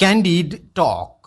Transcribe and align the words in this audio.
Candid 0.00 0.74
Talk. 0.74 1.19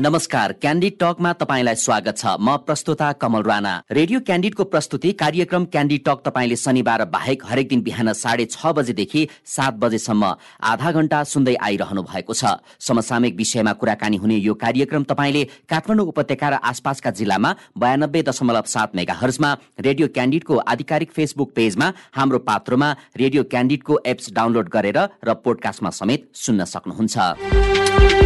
नमस्कार 0.00 0.52
candid 0.52 0.92
टकमा 1.00 1.32
तपाईँलाई 1.32 1.74
स्वागत 1.74 2.16
छ। 2.18 2.36
म 2.38 2.56
प्रस्तुता 2.68 3.12
कमल 3.16 3.42
राणा। 3.42 3.72
रेडियो 3.88 4.20
क्यान्डिडको 4.20 4.64
प्रस्तुति 4.64 5.12
कार्यक्रम 5.14 5.64
क्यान्डिड 5.72 6.02
टक 6.04 6.20
तपाईँले 6.24 6.56
शनिबार 6.56 7.04
बाहेक 7.08 7.44
हरेक 7.48 7.68
दिन 7.68 7.80
बिहान 7.82 8.12
साढे 8.12 8.44
छ 8.44 8.72
बजेदेखि 8.76 9.26
सात 9.46 9.74
बजेसम्म 9.80 10.24
आधा 10.62 10.92
घण्टा 10.92 11.22
सुन्दै 11.24 11.54
आइरहनु 11.56 12.02
भएको 12.02 12.34
छ। 12.34 12.44
समसामयिक 12.78 13.36
विषयमा 13.36 13.72
कुराकानी 13.72 14.16
हुने 14.16 14.36
यो 14.36 14.54
कार्यक्रम 14.54 15.04
तपाईँले 15.08 15.44
काठमाडौँ 15.64 16.06
उपत्यका 16.06 16.48
र 16.48 16.54
आसपासका 16.60 17.10
जिल्लामा 17.16 17.54
बयानब्बे 17.74 18.22
दशमलव 18.28 18.68
सात 18.68 18.96
मेगा 18.96 19.14
हर्जमा 19.16 19.50
रेडियो 19.80 20.08
क्यान्डिडको 20.12 20.56
आधिकारिक 20.66 21.10
फेसबुक 21.10 21.56
पेजमा 21.56 21.92
हाम्रो 22.12 22.38
पात्रोमा 22.44 22.92
रेडियो 23.16 23.42
क्यान्डिडको 23.48 24.00
एप्स 24.04 24.32
डाउनलोड 24.36 24.68
गरेर 24.68 24.98
र 25.24 25.40
पोडकास्टमा 25.40 25.90
समेत 25.96 26.28
सुन्न 26.36 26.64
सक्नुहुन्छ। 26.68 28.25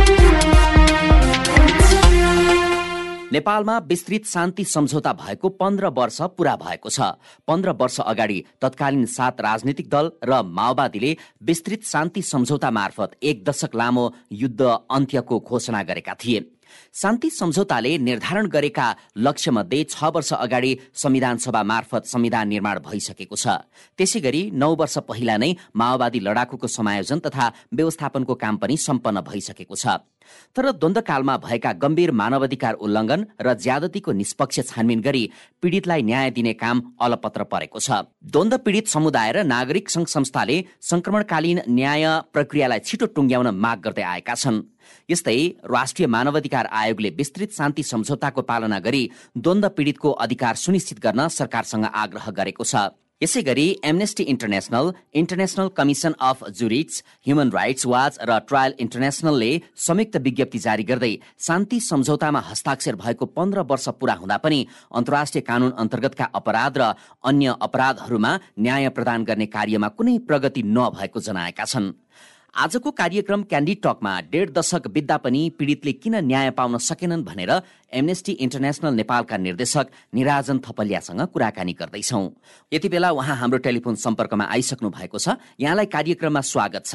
नेपालमा 3.32 3.78
विस्तृत 3.78 4.24
शान्ति 4.26 4.64
सम्झौता 4.64 5.12
भएको 5.12 5.48
पन्ध्र 5.48 5.86
वर्ष 5.86 6.20
पूरा 6.36 6.54
भएको 6.56 6.90
छ। 6.90 7.00
पन्ध्र 7.46 7.70
वर्ष 7.70 8.00
अगाडि 8.00 8.42
तत्कालीन 8.60 9.04
सात 9.06 9.40
राजनीतिक 9.40 9.88
दल 9.88 10.10
र 10.24 10.42
माओवादीले 10.42 11.16
विस्तृत 11.42 11.84
शान्ति 11.84 12.22
सम्झौता 12.22 12.70
मार्फत 12.70 13.10
एक 13.22 13.44
दशक 13.44 13.76
लामो 13.76 14.12
युद्ध 14.32 14.60
अन्त्यको 14.60 15.38
घोषणा 15.40 15.82
गरेका 15.82 16.14
थिए। 16.14 16.40
शान्ति 16.94 17.30
सम्झौताले 17.30 17.96
निर्धारण 17.98 18.46
गरेका 18.46 18.86
लक्ष्यमध्ये 19.18 19.84
छ 19.90 20.10
वर्ष 20.14 20.32
अगाडि 20.34 20.76
संविधान 20.94 21.36
सभा 21.38 21.62
मार्फत 21.62 22.06
संविधान 22.06 22.48
निर्माण 22.48 22.78
भइसकेको 22.80 23.36
छ। 23.36 23.46
त्यसै 23.98 24.20
गरी 24.20 24.42
नौ 24.54 24.74
वर्ष 24.76 24.98
पहिला 25.08 25.36
नै 25.36 25.54
माओवादी 25.76 26.20
लडाकुको 26.20 26.66
समायोजन 26.68 27.18
तथा 27.26 27.52
व्यवस्थापनको 27.74 28.34
काम 28.34 28.56
पनि 28.56 28.76
सम्पन्न 28.78 29.20
भइसकेको 29.22 29.76
छ। 29.76 30.00
तर 30.54 30.70
द्वन्द्वकालमा 30.72 31.36
भएका 31.42 31.72
गम्भीर 31.82 32.10
मानवाधिकार 32.12 32.74
उल्लङ्घन 32.78 33.20
र 33.40 33.54
ज्यादतीको 33.56 34.12
निष्पक्ष 34.12 34.60
छानबिन 34.70 35.00
गरी 35.02 35.24
पीडितलाई 35.62 36.02
न्याय 36.02 36.30
दिने 36.30 36.52
काम 36.54 36.82
अलपत्र 37.02 37.44
परेको 37.50 37.78
छ। 37.80 38.06
द्वन्द्व 38.30 38.58
पीडित 38.62 38.86
समुदाय 38.88 39.32
र 39.32 39.42
नागरिक 39.44 39.90
संघ 39.90 40.06
संस्थाले 40.06 40.56
संक्रमणकालीन 40.80 41.60
न्याय 41.68 42.04
प्रक्रियालाई 42.30 42.78
छिटो 42.78 43.06
टुङ्ग्याउन 43.10 43.48
माग 43.58 43.78
गर्दै 43.84 44.02
आएका 44.02 44.34
छन्। 44.34 44.62
यस्तै 45.10 45.38
राष्ट्रिय 45.70 46.06
मानवाधिकार 46.06 46.66
आयोगले 46.72 47.10
विस्तृत 47.18 47.52
शान्ति 47.52 47.82
सम्झौताको 47.82 48.42
पालना 48.42 48.78
गरी 48.80 49.04
द्वन्द्व 49.36 49.68
पीडितको 49.76 50.10
अधिकार 50.24 50.54
सुनिश्चित 50.56 50.98
गर्न 51.00 51.28
सरकारसँग 51.30 51.84
आग्रह 51.94 52.30
गरेको 52.30 52.64
छ। 52.64 52.90
यसै 53.20 53.40
गरी 53.42 53.64
Amnesty 53.84 54.22
International 54.32 54.86
International 55.20 55.68
Commission 55.76 56.14
of 56.20 56.44
Jurists 56.58 57.02
Human 57.26 57.50
Rights 57.52 57.86
Watch 57.86 58.16
र 58.22 58.38
ट्रायल 58.48 58.74
इन्टरनेसनलले 58.80 59.50
संयुक्त 59.76 60.16
विज्ञप्ति 60.16 60.58
जारी 60.58 60.84
गर्दै 60.88 61.12
शान्ति 61.46 61.80
सम्झौतामा 61.80 62.40
हस्ताक्षर 62.48 62.96
भएको 62.96 63.26
पन्ध्र 63.36 63.60
वर्ष 63.70 63.88
पूरा 64.00 64.14
हुँदा 64.14 64.36
पनि 64.40 64.60
अन्तर्राष्ट्रिय 64.96 65.42
कानून 65.44 65.72
अन्तर्गतका 65.76 66.30
अपराध 66.34 66.78
र 66.78 66.92
अन्य 67.24 67.56
अपराधहरूमा 67.60 68.32
न्याय 68.58 68.88
प्रदान 68.96 69.24
गर्ने 69.28 69.46
कार्यमा 69.52 69.88
कुनै 70.00 70.18
प्रगति 70.24 70.62
नभएको 70.72 71.20
जनाएका 71.20 71.64
छन्। 71.64 71.92
आजको 72.50 72.90
कार्यक्रम 72.90 73.42
क्यान्डी 73.42 73.74
टकमा 73.78 74.12
डेढ 74.30 74.50
दशक 74.50 74.86
बित्दा 74.90 75.16
पनि 75.16 75.40
पीडितले 75.58 75.92
किन 75.94 76.14
न्याय 76.26 76.50
पाउन 76.50 76.76
सकेनन् 76.78 77.22
भनेर 77.22 77.50
एमनेस्टी 77.94 78.32
इन्टरनेसनल 78.42 78.94
नेपालका 78.94 79.36
निर्देशक 79.38 79.86
निराजन 80.14 80.58
थपलियासँग 80.58 81.20
कुराकानी 81.30 81.72
गर्दैछौ। 81.78 82.20
यति 82.72 82.88
बेला 82.88 83.10
उहाँ 83.10 83.36
हाम्रो 83.36 83.58
टेलिफोन 83.62 83.94
सम्पर्कमा 83.96 84.44
आइसक्नु 84.50 84.90
भएको 84.90 85.18
छ। 85.18 85.38
यहाँलाई 85.60 85.86
कार्यक्रममा 85.86 86.40
स्वागत 86.42 86.86
छ। 86.86 86.94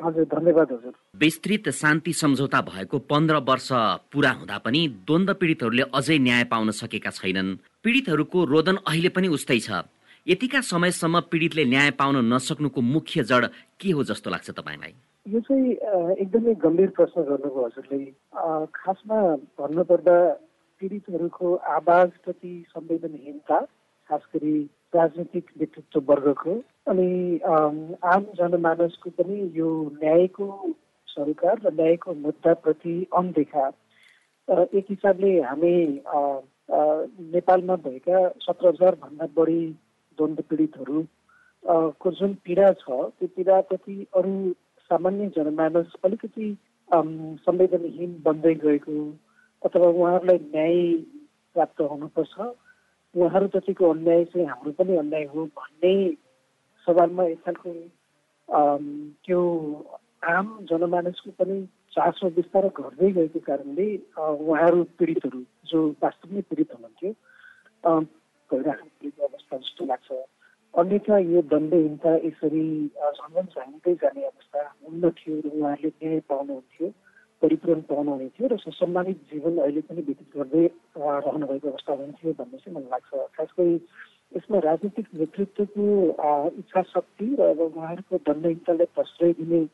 हजुर 0.00 0.24
धन्यवाद 0.24 0.72
हजुर। 0.72 0.92
विस्तृत 1.20 1.68
शान्ति 1.70 2.12
सम्झौता 2.12 2.60
भएको 2.64 2.98
पन्ध्र 3.04 3.36
वर्ष 3.44 3.68
पूरा 4.08 4.30
हुँदा 4.40 4.58
पनि 4.64 4.80
द्वन्द्व 5.04 5.34
पीडितहरूले 5.36 5.84
अझै 5.94 6.18
न्याय 6.18 6.44
पाउन 6.48 6.70
सकेका 6.80 7.10
छैनन्। 7.12 7.56
पीडितहरूको 7.84 8.44
रोदन 8.44 8.76
अहिले 8.88 9.08
पनि 9.12 9.28
उस्तै 9.28 9.60
छ। 9.60 9.84
यतिका 10.26 10.60
समयसम्म 10.64 11.20
पीडितले 11.30 11.64
न्याय 11.64 11.90
पाउन 12.00 12.16
नसक्नुको 12.32 12.80
मुख्य 12.80 13.22
जड 13.28 13.44
के 13.80 13.90
हो 13.92 14.04
जस्तो 14.08 14.30
लाग्छ 14.30 14.50
तपाईँलाई? 14.50 14.92
यो 15.26 15.40
चाहिँ 15.40 15.72
एकदमै 16.22 16.54
गम्भीर 16.64 16.90
प्रश्न 16.96 17.22
गर्नुभयो 17.28 17.64
हजुरले। 17.64 18.04
खासमा 18.72 19.18
भन्नुपर्दा 19.60 20.16
पीडितहरूको 20.80 21.54
आवाजप्रति 21.76 22.54
संवेदनहीनता 22.68 23.60
खास 24.10 24.22
गरी 24.32 24.56
राजनीतिक 24.96 25.50
नेतृत्व 25.60 26.00
वर्गको 26.08 26.56
अनि 26.88 27.10
आम 27.44 28.24
जनमानसको 28.40 29.10
पनि 29.20 29.38
यो 29.60 29.68
न्यायको 30.00 30.48
सरकार 31.08 31.60
र 31.64 31.72
न्यायको 31.76 32.14
मुद्दाप्रति 32.24 32.96
अनदेखा 33.12 33.68
एक 34.48 34.84
हिसाबले 34.90 35.38
हामी 35.52 35.76
नेपालमा 37.36 37.76
भएका 37.84 38.28
सत्र 38.42 38.68
हजारभन्दा 38.68 39.26
बढी 39.36 39.62
द्वन्द्व 40.18 40.42
पीडितहरू 40.50 41.06
को 42.00 42.10
जुन 42.10 42.34
पीडा 42.44 42.72
छ 42.74 43.00
त्यो 43.12 43.28
पीडाप्रति 43.36 43.96
अरू 44.14 44.34
सामान्य 44.90 45.28
जनमानस 45.36 45.92
अलिकति 46.04 46.48
संवेदनहीन 46.88 48.20
बन्दै 48.24 48.54
गएको 48.64 48.96
अथवा 49.62 49.86
उहाँहरूलाई 49.88 50.38
न्याय 50.38 50.76
प्राप्त 51.56 51.80
हुनुपर्छ। 51.82 52.34
उहाँहरूप्रतिको 53.14 53.90
अन्याय 53.90 54.24
चाहिँ 54.24 54.46
हाम्रो 54.46 54.72
पनि 54.78 54.96
अन्याय 54.96 55.24
हो 55.34 55.44
भन्ने 55.56 55.94
सवालमा 56.86 57.24
एक 57.24 57.40
खालको 57.44 57.72
त्यो 59.24 59.40
आम 60.28 60.46
जनमानसको 60.70 61.30
पनि 61.38 61.56
चासो 61.92 62.30
बिस्तारै 62.36 62.68
घट्दै 62.70 63.10
गएको 63.12 63.40
कारणले 63.40 63.86
उहाँहरू 64.18 64.82
पीडितहरू 64.98 65.40
जो 65.64 65.80
वास्तवमै 66.02 66.42
पीडित 66.50 66.74
हुनुहुन्थ्यो 66.74 67.10
भइराखेको 68.54 69.26
अवस्था 69.26 69.56
जस्तो 69.56 69.84
लाग्छ। 69.92 70.10
अन्यथा 70.74 71.18
यो 71.30 71.40
दण्डहीनता 71.50 72.12
यसरी 72.26 72.66
झन्झन 72.88 73.46
झाँगिँदै 73.46 73.94
जाने 74.02 74.22
अवस्था 74.24 74.62
हुन्न 74.82 75.10
थियो 75.18 75.34
र 75.40 75.50
उहाँहरूले 75.54 75.90
न्याय 75.90 76.20
पाउनुहुन्थ्यो 76.30 76.88
परिपूरण 77.42 77.80
पाउनुहुने 77.90 78.28
थियो 78.34 78.48
र 78.48 78.56
सम्मानित 78.58 79.18
जीवन 79.30 79.58
अहिले 79.58 79.80
पनि 79.86 80.02
व्यतीत 80.02 80.34
गर्दै 80.36 80.64
रहनु 80.96 81.46
भएको 81.46 81.68
अवस्था 81.68 81.92
हुन्थ्यो 81.94 82.32
भन्ने 82.40 82.58
चाहिँ 82.58 82.74
मलाई 82.76 82.90
लाग्छ। 82.90 83.10
खास 83.36 83.50
गरी 83.58 83.74
यसमा 84.32 84.58
राजनीतिक 84.66 85.06
नेतृत्वको 85.14 85.84
इच्छा 86.58 86.82
शक्ति 86.94 87.26
र 87.38 87.48
अब 87.54 87.60
उहाँहरूको 87.60 88.16
दण्डहीनतालाई 88.26 88.88
प्रश्रय 88.94 89.32
दिने 89.38 89.64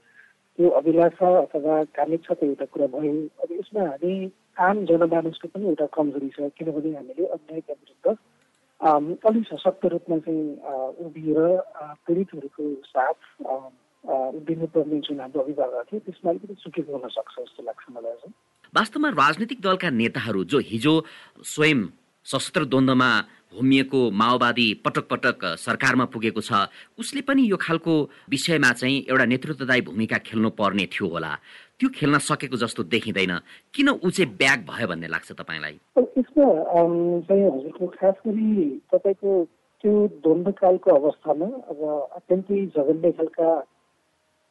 त्यो 0.58 0.68
अभिलाषा 0.80 1.28
अथवा 1.40 1.74
त 1.96 2.42
एउटा 2.42 2.64
कुरा 2.74 2.86
भयो। 2.92 3.12
अब 3.40 3.52
यसमा 3.52 3.82
हामी 3.88 4.12
आम 4.60 4.84
जनमानसको 4.86 5.48
पनि 5.48 5.64
एउटा 5.68 5.86
कमजोरी 5.96 6.28
छ 6.36 6.50
किनभने 6.58 6.90
हामीले 6.96 7.26
अन्यायका 7.36 7.72
विरुद्ध 7.72 8.18
अलिक 8.80 9.44
सशक्त 9.46 9.84
रूपमा 9.92 10.16
चाहिँ 10.18 10.44
उभिएर 11.04 11.40
पीडितहरूको 12.00 12.64
साथ 12.86 13.18
उभिनुपर्ने 14.32 15.00
जुन 15.04 15.20
हाम्रो 15.20 15.42
अभिभावक 15.42 15.86
थियो 15.90 16.00
त्यसमा 16.00 16.30
अलिकति 16.30 16.54
चुकेको 16.54 16.92
हुन 16.92 17.08
सक्छ 17.10 17.34
जस्तो 17.38 17.62
लाग्छ 17.62 17.84
मलाई 17.92 18.32
वास्तवमा 18.74 19.08
राजनीतिक 19.14 19.60
दलका 19.60 19.90
नेताहरू 19.92 20.44
जो 20.46 20.58
हिजो 20.64 20.94
स्वयं 21.44 21.80
सशस्त्र 22.26 22.64
द्वन्द्वमा 22.66 23.10
होमिएको 23.52 24.00
माओवादी 24.12 24.68
पटक 24.84 25.08
पटक 25.10 25.44
सरकारमा 25.58 26.04
पुगेको 26.08 26.40
छ 26.40 26.64
उसले 26.98 27.20
पनि 27.22 27.42
यो 27.44 27.56
खालको 27.58 27.94
विषयमा 28.30 28.72
चाहिँ 28.72 28.98
एउटा 29.04 29.24
नेतृत्वदायी 29.26 29.80
भूमिका 29.82 30.18
खेल्नु 30.24 30.50
पर्ने 30.56 30.86
थियो 30.88 31.08
होला 31.08 31.32
त्यो 31.80 31.88
खेल्न 31.96 32.18
सकेको 32.20 32.56
जस्तो 32.60 32.82
देखिँदैन। 32.92 33.32
किन 33.74 33.88
ऊ 33.88 34.10
चाहिँ 34.12 34.36
ब्याग 34.36 34.58
भयो 34.68 34.86
भन्ने 34.86 35.08
लाग्छ 35.08 35.32
तपाईँलाई? 35.32 35.76
खास 37.96 38.16
गरी 38.26 38.48
त्यो 39.80 39.92
द्वन्द्वकालको 40.20 40.88
अवस्थामा 40.92 41.46
अब 41.72 41.78
अत्यन्तै 42.16 42.58
जघन्य 42.76 43.10
खालका 43.16 43.48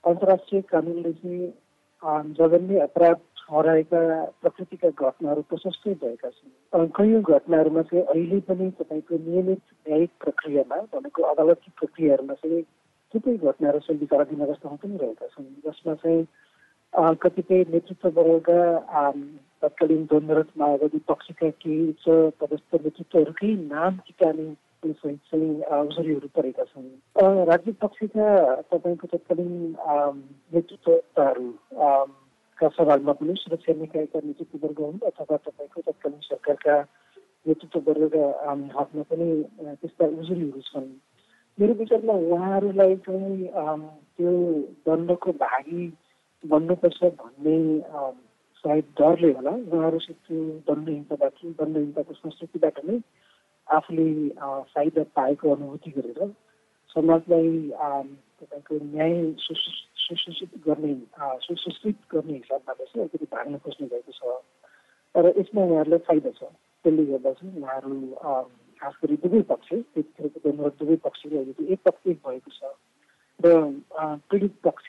अन्तर्राष्ट्रिय 0.04 0.62
कानुनले 0.74 1.12
चाहिँ 1.14 2.34
जघन्य 2.34 2.80
अपराध 2.80 3.20
हराएका 3.50 4.02
प्रकृतिका 4.42 4.90
घटनाहरू 4.90 5.42
प्रशस्तै 5.50 5.94
भएका 6.02 6.30
छन्। 6.30 6.88
कैयौँ 6.98 7.22
घटनाहरूमा 7.22 7.82
चाहिँ 7.82 8.06
अहिले 8.06 8.40
पनि 8.50 8.66
तपाईँको 8.82 9.16
नियमित 9.30 9.62
न्यायिक 9.86 10.12
प्रक्रियामा 10.24 10.78
भनेको 10.94 11.20
अदालती 11.24 11.70
प्रक्रियाहरूमा 11.78 12.34
चाहिँ 12.42 12.62
थुप्रै 13.14 13.38
घटनाहरू 13.38 13.80
चाहिँ 13.86 14.00
विचाराधीन 14.00 14.42
अवस्थामा 14.50 14.78
पनि 14.82 14.98
रहेका 14.98 15.26
छन्। 15.28 15.46
जसमा 15.66 15.94
चाहिँ 15.94 16.22
कतिपय 16.94 17.64
नेतृत्ववर्गका 17.70 19.12
तत्कालीन 19.62 20.04
द्वन्द्वरत 20.06 20.48
माओवादी 20.58 21.00
पक्षका 21.08 21.50
केही 21.52 21.88
उच्च 21.90 22.06
पदस्थ 22.40 22.76
नेतृत्वहरूकै 22.78 23.52
नाम 23.68 23.98
टिकाने 24.08 24.48
सहित 24.84 25.20
चाहिँ 25.26 25.50
उजुरीहरू 25.80 26.28
परेका 26.36 26.64
छन् 26.66 27.46
राज्य 27.46 27.72
पक्षका 27.82 28.28
तपाईँको 28.66 29.08
तत्कालीन 29.08 29.54
नेतृत्वहरू 30.52 31.52
का 32.58 32.68
सवालमा 32.72 33.14
पनि 33.14 33.34
सुरक्षा 33.38 33.74
निकायका 33.76 34.20
नेतृत्ववर्ग 34.24 34.82
हुन् 34.82 35.06
अथवा 35.06 35.38
तपाईँको 35.40 35.82
तत्कालीन 35.84 36.20
सरकारका 36.24 36.82
नेतृत्ववर्गका 37.46 38.26
हकमा 38.74 39.04
पनि 39.06 39.30
त्यस्ता 39.78 40.06
उजुरीहरू 40.08 40.62
छन् 40.66 40.92
मेरो 41.58 41.74
विचारमा 41.76 42.14
उहाँहरूलाई 42.28 42.96
चाहिँ 43.04 43.48
त्यो 43.48 44.32
दण्डको 44.86 45.32
भागी 45.40 45.88
बन्नुपर्छ 46.44 47.04
भन्ने 47.20 47.58
सायद 48.64 48.86
डरले 49.00 49.32
होला। 49.34 49.52
उहाँहरूसित 49.52 50.18
त्यो 50.28 50.40
दण्डहीनताबाट 50.68 51.34
दण्डहीनताको 51.60 52.14
संस्कृतिबाट 52.14 52.78
नै 52.86 53.00
आफूले 53.68 54.08
फाइदा 54.74 55.04
पाएको 55.16 55.56
अनुभूति 55.56 55.92
गरेर 55.98 56.32
समाजलाई 56.96 57.50
तपाईँको 58.40 58.76
न्याय 58.86 59.14
सुसूचित 59.40 60.52
गर्ने 60.68 60.94
सुसूचित 61.46 61.98
गर्ने 62.12 62.34
हिसाबबाट 62.34 62.78
चाहिँ 62.78 63.02
अलिकति 63.04 63.26
भाग्न 63.36 63.58
खोज्नु 63.64 63.88
भएको 63.88 64.12
छ। 64.12 64.42
तर 65.16 65.26
यसमा 65.40 65.62
उहाँहरूलाई 65.62 66.00
फाइदा 66.08 66.32
छ। 66.40 66.42
त्यसले 66.86 67.06
गर्दा 67.06 67.32
चाहिँ 67.34 67.62
उहाँहरू 67.62 67.94
खास 68.82 68.94
गरी 69.04 69.16
दुवै 69.24 69.42
पक्ष 69.52 69.70
त्यतिखेरको 69.70 70.70
दुवै 70.80 70.96
पक्षले 71.06 71.38
अलिकति 71.38 71.74
एक 71.74 71.80
पक्ष 71.86 72.08
एक 72.08 72.20
भएको 72.28 72.52
छ। 72.58 72.62
र 73.40 73.48
पीडित 74.32 74.54
पक्ष 74.64 74.88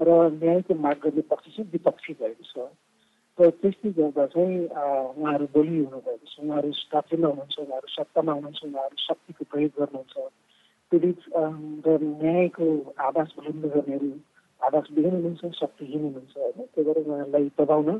र 0.00 0.08
न्यायको 0.32 0.74
माग 0.74 0.96
गर्ने 1.04 1.22
पक्ष 1.30 1.46
चाहिँ 1.56 1.70
विपक्षी 1.72 2.12
भएको 2.20 2.44
छ। 2.50 2.70
र 3.38 3.50
त्यसले 3.62 3.90
गर्दा 3.98 4.26
चाहिँ 4.26 4.58
उहाँहरू 4.66 5.46
बलियो 5.54 5.84
हुनुभएको 5.84 6.26
छ। 6.26 6.34
उहाँहरू 6.42 6.72
स्थापना 6.72 7.26
हुनुहुन्छ 7.28 7.56
उहाँहरू 7.58 7.88
सत्तामा 7.96 8.32
हुनुहुन्छ 8.32 8.60
उहाँहरू 8.64 8.96
शक्तिको 8.98 9.44
प्रयोग 9.50 9.72
गर्नुहुन्छ। 9.78 10.16
पीडित 10.92 11.18
र 11.86 11.98
न्यायको 12.02 12.66
आवास 12.98 13.28
बुलन्द 13.36 13.64
गर्नेहरू 13.74 14.10
आवास 14.62 14.86
विहीन 14.94 15.14
हुनुहुन्छ 15.14 15.54
शक्तिहीन 15.54 16.02
हुनुहुन्छ 16.02 16.34
होइन? 16.36 16.58
त्यही 16.72 16.84
भएर 16.86 16.98
उहाँहरूलाई 17.04 17.46
दबाउन 17.58 17.90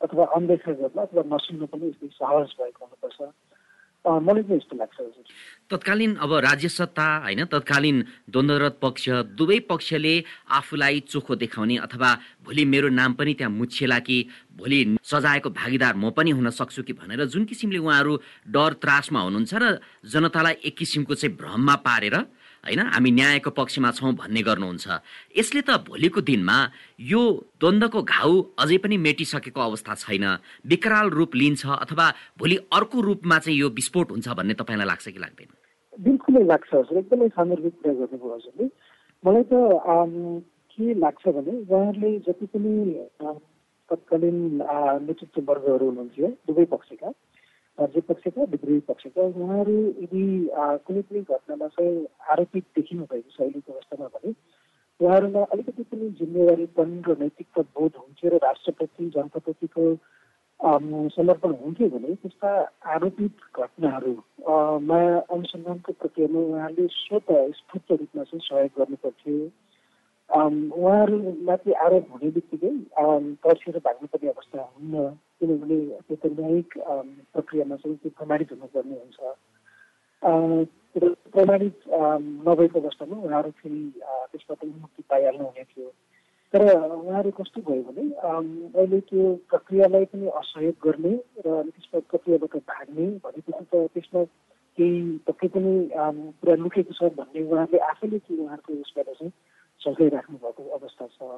अथवा 0.00 0.24
अनदेखा 0.36 0.72
गर्न 0.80 0.98
अथवा 1.04 1.22
नसुन्न 1.32 1.66
पनि 1.72 1.88
यस्तै 1.88 2.08
सहज 2.20 2.48
भएको 2.60 2.84
हुनुपर्छ। 2.84 3.20
मलाई 4.06 4.42
चाहिँ 4.44 4.78
लाग्छ 4.78 4.96
तत्कालीन 5.70 6.14
अब 6.16 6.32
राज्य 6.40 6.68
सत्ता 6.70 7.06
होइन 7.18 7.44
तत्कालीन 7.46 7.96
द्वन्द्वरत 8.30 8.78
पक्ष 8.78 9.08
दुवै 9.34 9.58
पक्षले 9.66 10.14
आफूलाई 10.52 11.00
चोखो 11.08 11.34
देखाउने 11.36 11.76
अथवा 11.82 12.10
भोलि 12.44 12.64
मेरो 12.64 12.88
नाम 12.90 13.12
पनि 13.12 13.34
त्यहाँ 13.34 13.52
मुछेला 13.52 13.98
कि 13.98 14.18
भोलि 14.56 14.80
सजायको 15.02 15.50
भागीदार 15.52 15.94
म 15.96 16.10
पनि 16.12 16.30
हुन 16.30 16.50
सक्छु 16.52 16.82
कि 16.82 16.92
भनेर 16.94 17.24
जुन 17.26 17.44
किसिमले 17.44 17.78
उहाँहरू 17.78 18.14
डर 18.48 18.72
त्रासमा 18.78 19.20
हुनुहुन्छ 19.20 19.54
र 19.56 19.64
जनतालाई 20.06 20.54
एक 20.64 20.76
किसिमको 20.76 21.14
चाहिँ 21.16 21.34
भ्रममा 21.36 21.74
पारेर 21.82 22.16
होइन? 22.66 22.80
हामी 22.92 23.10
न्यायको 23.10 23.50
पक्षमा 23.50 23.90
छौँ 23.94 24.12
भन्ने 24.20 24.42
गर्नुहुन्छ। 24.42 24.86
यसले 25.38 25.60
त 25.62 25.70
भोलिको 25.86 26.20
दिनमा 26.20 26.58
यो 27.00 27.22
द्वन्द्वको 27.60 28.00
घाउ 28.02 28.32
अझै 28.58 28.78
पनि 28.82 28.96
मेटिसकेको 29.06 29.60
अवस्था 29.60 29.94
छैन। 30.02 30.24
विकराल 30.66 31.08
रूप 31.10 31.34
लिन्छ 31.34 31.62
अथवा 31.66 32.06
भोलि 32.38 32.56
अर्को 32.72 32.96
रूपमा 33.00 33.38
चाहिँ 33.38 33.58
यो 33.58 33.68
विस्फोट 33.78 34.10
हुन्छ 34.10 34.28
भन्ने 34.34 34.54
तपाईँलाई 34.58 34.86
लाग्छ 34.86 35.06
कि 35.08 35.20
लाग्दैन? 35.22 35.50
बिल्कुलै 35.98 36.42
लाग्छ 36.44 36.70
हजुर। 36.74 36.98
एकदमै 36.98 37.28
सान्दर्भिक 37.32 37.74
कुरा 37.80 37.94
गर्नुभयो 38.00 38.34
हजुरले। 38.34 38.66
मलाई 39.24 39.44
त 39.48 39.54
के 40.76 40.94
लाग्छ 40.94 41.22
भने 41.32 41.52
उहाँहरूले 41.64 42.10
जति 42.26 42.46
पनि 42.52 42.72
तत्कालीन 43.90 44.36
नेतृत्ववर्गहरू 45.06 45.86
हुनुहुन्थ्यो 45.88 46.28
दुवै 46.46 46.64
पक्षका 46.74 47.08
राज्य 47.78 48.00
पक्षका 48.08 48.42
विद्रोही 48.52 48.80
पक्षका 48.88 49.22
उहाँहरू 49.22 49.76
यदि 50.04 50.24
कुनै 50.84 51.02
पनि 51.08 51.20
घटनामा 51.22 51.66
चाहिँ 51.72 51.96
आरोपित 52.32 52.64
देखिनु 52.76 53.04
भएको 53.12 53.30
छ 53.30 53.40
अहिलेको 53.40 53.72
अवस्थामा 53.72 54.06
भने। 54.14 54.30
उहाँहरूमा 55.00 55.42
अलिकति 55.52 55.82
पनि 55.82 56.06
जिम्मेवारीपन 56.18 56.90
र 57.08 57.16
नैतिकता 57.20 57.62
बोध 57.76 57.92
हुन्थ्यो 57.98 58.30
र 58.30 58.36
राष्ट्रप्रति 58.44 59.08
जनताप्रतिको 59.16 59.84
समर्पण 61.12 61.52
हुन्थ्यो 61.62 61.88
भने 61.92 62.14
त्यस्ता 62.16 62.50
आरोपित 62.94 63.34
घटनाहरूमा 63.54 65.00
अनुसन्धानको 65.34 65.92
प्रक्रियामा 65.92 66.40
उहाँहरूले 66.40 66.86
स्वत 66.92 67.28
स्फूर्त 67.58 67.92
रूपमा 67.92 68.22
चाहिँ 68.24 68.40
सहयोग 68.48 68.72
गर्नुपर्थ्यो 68.78 69.36
उहाँहरूमाथि 70.30 71.72
आरोप 71.84 72.06
हुने 72.12 72.30
बित्तिकै 72.36 72.72
तर्सेर 73.44 73.76
भाग्नुपर्ने 73.84 74.28
अवस्था 74.30 74.62
हुन्न 74.62 75.04
किनभने 75.38 75.78
त्यो 76.08 76.16
त 76.16 76.32
न्यायिक 76.40 76.68
प्रक्रियामा 77.36 77.76
चाहिँ 77.76 77.96
त्यो 78.00 78.10
प्रमाणित 78.16 78.48
हुनुपर्ने 78.52 78.96
हुन्छ। 79.02 79.20
प्रमाणित 81.36 81.86
नभएको 82.42 82.80
अवस्थामा 82.80 83.16
उहाँहरू 83.18 83.50
फेरि 83.56 83.80
त्यसबाट 84.00 84.64
मुक्ति 84.66 85.02
पाइहाल्नु 85.10 85.44
हुने 85.44 85.64
थियो 85.66 85.88
तर 86.54 86.62
उहाँहरू 86.72 87.30
कस्तो 87.32 87.60
भयो 87.62 87.82
भने 87.84 88.04
अहिले 88.74 89.00
त्यो 89.02 89.24
प्रक्रियालाई 89.50 90.04
पनि 90.06 90.28
असहयोग 90.34 90.76
गर्ने 90.82 91.14
र 91.42 91.62
त्यसमा 91.66 92.00
प्रक्रियाबाट 92.06 92.56
भाग्ने 92.66 93.06
भनेपछि 93.20 93.64
त 93.64 93.82
त्यसमा 93.92 94.22
केही 94.78 95.00
पक्कै 95.26 95.48
पनि 95.50 95.74
पुरा 96.38 96.54
लुकेको 96.56 96.94
छ 96.94 97.10
भन्ने 97.14 97.42
उहाँहरूले 97.42 97.78
आफैले 97.86 98.18
त्यो 98.20 98.36
उहाँहरूको 98.38 98.80
उसबाट 98.80 99.12
चाहिँ 99.12 99.32
सघाइराख्नु 99.80 100.38
भएको 100.38 100.68
अवस्था 100.72 101.06
छ 101.10 101.30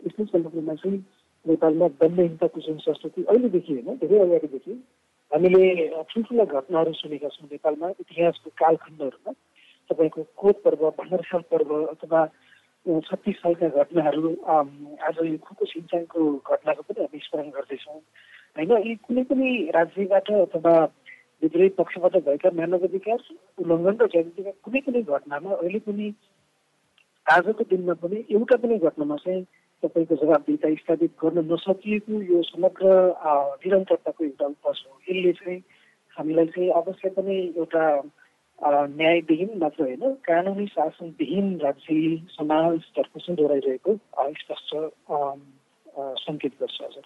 यस्तै 0.00 0.24
सन्दर्भमा 0.26 0.74
चाहिँ 0.76 0.98
नेपालमा 1.46 1.88
दण्डहीनताको 1.98 2.60
जुन 2.62 2.78
संस्कृति 2.80 3.24
अहिलेदेखि 3.24 3.72
होइन 3.74 3.96
धेरै 3.98 4.18
अगाडिदेखि 4.20 4.74
हामीले 5.32 5.88
ठुल्ठुला 6.10 6.44
घटनाहरू 6.44 6.92
सुनेका 6.92 7.28
छौँ 7.34 7.48
नेपालमा 7.50 7.88
इतिहासको 8.00 8.50
कालखण्डहरूमा। 8.56 9.32
तपाईँको 9.90 10.22
कोद 10.36 10.56
पर्व 10.64 10.82
भण्डारसाल 10.98 11.42
पर्व 11.52 11.70
अथवा 11.84 12.20
छत्तिस 13.08 13.36
सालका 13.36 13.68
घटनाहरू 13.80 14.28
आज 14.44 15.16
यो 15.24 15.36
खुको 15.46 15.64
सिन्चाङको 15.72 16.20
घटनाको 16.44 16.82
पनि 16.82 17.00
हामी 17.00 17.18
स्मरण 17.24 17.48
गर्दैछौँ। 17.56 18.00
होइन 18.56 18.72
यी 18.86 18.94
कुनै 19.06 19.22
पनि 19.30 19.48
राज्यबाट 19.74 20.30
अथवा 20.36 20.74
विद्रोही 21.42 21.68
पक्षबाट 21.80 22.16
भएका 22.28 22.50
मानव 22.52 22.84
अधिकार 22.86 23.20
उल्लङ्घन 23.58 23.96
र 24.00 24.06
जनताका 24.12 24.52
कुनै 24.64 24.80
पनि 24.86 25.02
घटनामा 25.02 25.50
अहिले 25.54 25.80
पनि 25.88 26.12
आजको 27.26 27.64
दिनमा 27.72 27.94
पनि 28.04 28.24
एउटा 28.30 28.56
पनि 28.62 28.78
घटनामा 28.78 29.16
चाहिँ 29.24 29.42
तपाईँको 29.82 30.14
जवाबदिता 30.22 30.74
स्थापित 30.74 31.12
गर्न 31.22 31.38
नसकिएको 31.52 32.20
यो 32.22 32.42
समग्र 32.50 32.86
निरन्तरताको 33.62 34.24
एउटा 34.24 34.46
उपज 34.46 34.78
हो। 34.86 35.00
यसले 35.08 35.32
चाहिँ 35.32 35.58
हामीलाई 36.16 36.46
चाहिँ 36.46 36.70
अवश्य 36.80 37.08
पनि 37.18 37.36
एउटा 37.56 37.84
न्यायविहीन 38.62 39.58
मात्र 39.58 39.82
होइन 39.82 40.14
कानुनी 40.22 40.66
शासनविहीन 40.66 41.46
राज्य 41.60 42.16
समाजतर्फ 42.30 43.18
चाहिँ 43.18 43.36
डोराइरहेको 43.36 43.90
स्पष्ट 44.42 44.68
सङ्केत 46.24 46.52
गर्छ 46.60 46.78
हजुर। 46.82 47.04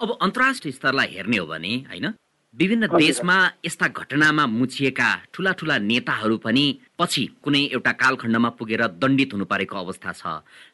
अब 0.00 0.16
अन्तर्राष्ट्रिय 0.22 0.72
स्तरलाई 0.72 1.06
हेर्ने 1.12 1.36
हो 1.36 1.46
भने 1.46 1.74
होइन? 1.88 2.06
विभिन्न 2.54 2.86
देशमा 2.88 3.34
यस्ता 3.66 3.86
घटनामा 3.88 4.44
मुछिएका 4.46 5.08
ठुला 5.32 5.52
ठुला 5.52 5.76
नेताहरू 5.78 6.36
पनि 6.42 6.64
पछि 6.98 7.24
कुनै 7.44 7.60
एउटा 7.76 7.92
कालखण्डमा 7.92 8.48
पुगेर 8.58 8.82
दण्डित 8.98 9.32
हुनु 9.32 9.44
परेको 9.44 9.76
अवस्था 9.76 10.12
छ। 10.12 10.22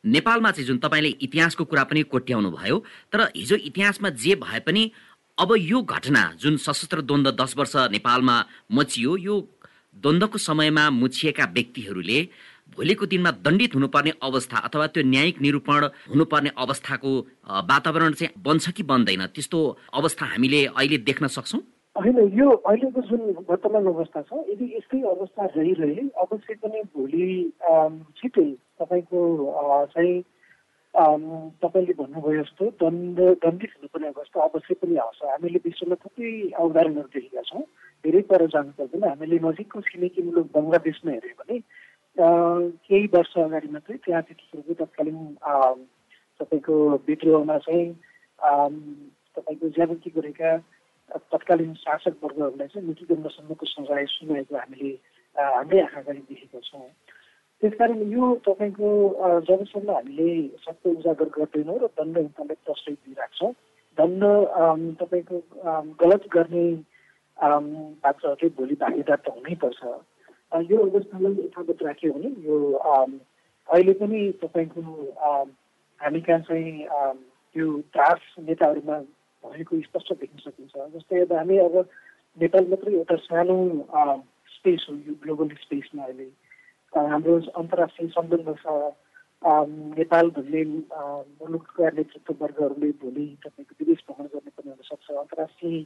नेपालमा 0.07 0.51
चाहिँ 0.51 0.67
जुन 0.67 0.79
तपाईँले 0.79 1.09
इतिहासको 1.21 1.65
कुरा 1.65 1.85
पनि 1.85 2.03
कोट्याउनु 2.09 2.51
भयो 2.51 2.79
तर 3.13 3.21
हिजो 3.37 3.57
इतिहासमा 3.69 4.09
जे 4.17 4.35
भए 4.41 4.61
पनि 4.65 4.83
अब 5.39 5.55
यो 5.59 5.83
घटना 5.83 6.23
जुन 6.41 6.57
सशस्त्र 6.57 7.01
द्वन्द्व 7.03 7.31
दस 7.43 7.55
वर्ष 7.59 7.77
नेपालमा 7.91 8.37
मचियो 8.73 9.17
यो 9.19 9.37
द्वन्द्वको 9.97 10.39
समयमा 10.39 10.89
मुछिएका 10.91 11.45
व्यक्तिहरूले 11.55 12.19
भोलिको 12.77 13.07
दिनमा 13.07 13.31
दण्डित 13.47 13.75
हुनुपर्ने 13.75 14.13
अवस्था 14.23 14.57
अथवा 14.69 14.87
त्यो 14.95 15.03
न्यायिक 15.05 15.41
निरूपण 15.43 15.85
हुनुपर्ने 16.11 16.51
अवस्थाको 16.59 17.11
वातावरण 17.71 18.13
चाहिँ 18.19 18.33
बन्छ 18.43 18.71
कि 18.77 18.83
बन्दैन? 18.83 19.27
त्यस्तो 19.35 19.59
अवस्था 19.95 20.25
हामीले 20.33 20.65
अहिले 20.67 20.99
देख्न 21.09 21.27
सक्छौँ? 21.37 21.61
होइन 21.97 22.17
यो 22.35 22.51
अहिलेको 22.51 23.01
जुन 23.09 23.21
वर्तमान 23.49 23.87
अवस्था 23.87 24.21
छ 24.27 24.43
यदि 24.51 24.67
यस्तै 24.77 25.01
अवस्था 25.15 25.45
रहिरहे 25.57 26.03
अवश्य 26.23 26.55
पनि 26.63 26.81
भोलि 26.91 27.27
छिटै 28.19 28.51
तपाईँको 28.83 29.21
चाहिँ 29.95 30.17
तपाईँले 30.95 31.95
भन्नुभयो 31.99 32.43
जस्तो 32.43 32.65
दण्ड 32.83 33.19
दण्डित 33.45 33.71
हुनुपर्ने 33.79 34.09
अवस्था 34.09 34.43
अवश्य 34.43 34.75
पनि 34.83 34.97
आउँछ। 35.05 35.23
हामीले 35.31 35.59
विश्वमा 35.65 35.95
थुप्रै 36.03 36.33
उदाहरणहरू 36.67 37.09
देखेका 37.15 37.43
छौँ। 37.51 37.63
धेरै 38.05 38.23
पर 38.31 38.47
जानु 38.55 38.71
पर्दैन 38.79 39.05
हामीले 39.09 39.39
नजिकको 39.47 39.81
छिमेकी 39.87 40.23
मुलुक 40.23 40.47
बङ्गलादेशमा 40.55 41.11
हेऱ्यौँ 41.15 41.39
भने 41.41 41.57
केही 42.17 43.07
वर्ष 43.15 43.33
अगाडि 43.39 43.69
मात्रै 43.69 43.97
त्यहाँ 44.05 44.23
त्यतिखेरको 44.23 44.75
तत्कालीन 44.85 45.19
तपाईँको 46.41 46.75
विद्रोहमा 47.09 47.59
चाहिँ 47.67 47.89
तपाईँको 49.37 49.69
ज्यादती 49.75 50.11
गरेका 50.15 50.51
तत्कालीन 51.33 51.75
शासक 51.83 52.15
वर्गहरूलाई 52.23 52.69
चाहिँ 52.71 52.87
मृत्युदण्डसम्मको 52.87 53.67
सजाय 53.67 54.05
सुनाएको 54.15 54.57
हामीले 54.57 54.93
हाम्रै 55.37 55.81
आँखा 55.81 56.01
अगाडि 56.01 56.23
देखेका 56.31 56.61
छौँ। 56.61 56.89
त्यसकारण 57.63 58.01
यो 58.13 58.25
तपाईँको 58.47 58.89
जबसम्म 59.49 59.91
हामीले 59.91 60.31
सत्य 60.63 60.91
उजागर 60.91 61.29
गर्दैनौँ 61.35 61.79
र 61.79 61.87
दण्ड 61.99 62.15
दण्डहीनतालाई 62.15 62.59
प्रश्रय 62.67 62.95
दिइरहेको 62.95 63.47
दण्ड 63.99 64.23
तपाईँको 65.03 65.37
गलत 66.03 66.25
गर्ने 66.31 66.67
पात्रहरूले 68.03 68.49
भोलि 68.59 68.75
भागीदार 68.81 69.19
त 69.19 69.29
हुनैपर्छ। 69.35 69.83
यो 70.55 70.79
अवस्थालाई 70.87 71.33
यथावत 71.45 71.83
राख्यो 71.83 72.13
भने 72.13 72.31
यो 72.47 72.57
अहिले 73.69 73.93
पनि 73.99 74.21
तपाईँको 74.43 74.81
हामी 76.01 76.21
कहाँ 76.21 76.41
चाहिँ 76.47 76.87
त्यो 77.55 77.67
त्रास 77.93 78.21
नेताहरूमा 78.39 78.99
भएको 79.45 79.81
स्पष्ट 79.83 80.13
देख्न 80.21 80.39
सकिन्छ। 80.47 80.75
जस्तै 80.95 81.21
अब 81.23 81.33
हामी 81.33 81.59
अब 81.59 81.75
नेपाल 82.39 82.65
मात्रै 82.71 82.93
एउटा 82.95 83.17
सानो 83.27 83.57
स्पेस 84.55 84.87
हो 84.91 84.95
यो 84.95 85.15
ग्लोबल 85.23 85.49
स्पेसमा 85.63 86.05
अहिले। 86.05 86.29
हाम्रो 86.93 87.35
अन्तर्राष्ट्रिय 87.59 88.09
सम्बन्ध 88.15 88.55
छ। 88.63 88.67
नेपाल 89.99 90.31
भन्ने 90.37 90.63
मुलुकका 90.65 91.89
नेतृत्व 91.99 92.35
वर्गहरूले 92.41 92.91
भोलि 93.03 93.27
तपाईँको 93.45 93.75
विदेश 93.81 94.01
भ्रमण 94.09 94.27
गर्ने 94.35 94.51
पनि 94.57 94.71
हुनसक्छ। 94.71 95.11
अन्तर्राष्ट्रिय 95.11 95.77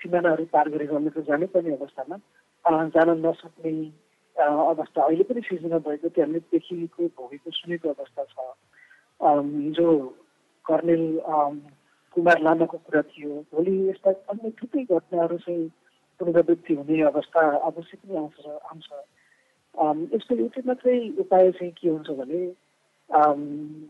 सिमानाहरू 0.00 0.44
पार 0.52 0.68
गरेर 0.68 0.92
त 1.08 1.24
जानै 1.28 1.46
पर्ने 1.52 1.76
अवस्थामा। 1.76 2.16
जान 2.64 3.08
नसक्ने 3.26 3.72
अवस्था। 4.36 5.02
अहिले 5.02 5.24
पनि 5.24 5.40
सिर्जना 5.40 5.78
भएको 5.86 6.08
त्यो 6.08 6.24
हामीले 6.24 6.40
देखिएको 6.52 7.06
भोगेको 7.16 7.50
सुनेको 7.50 7.88
अवस्था 7.88 8.24
छ। 8.24 8.36
हिजो 9.20 9.88
कर्णेल 10.66 11.04
कुमार 12.16 12.38
लामाको 12.42 12.76
कुरा 12.86 13.02
थियो 13.02 13.30
भोलि 13.54 13.74
यस्ता 13.88 14.10
अन्य 14.30 14.50
थुप्रै 14.58 14.82
घटनाहरू 14.84 15.36
चाहिँ 15.38 15.68
पुनरावृत्ति 16.20 16.74
हुने 16.74 17.00
अवस्था 17.08 17.40
अवश्य 17.68 17.96
पनि 17.98 18.16
आउँछ 18.16 18.46
आउँछ। 18.46 18.88
यस्तो 20.14 20.34
एउटै 20.36 20.62
मात्रै 20.66 20.98
उपाय 21.22 21.50
चाहिँ 21.58 21.72
के 21.72 21.88
हुन्छ 21.88 22.10
भने 22.20 22.40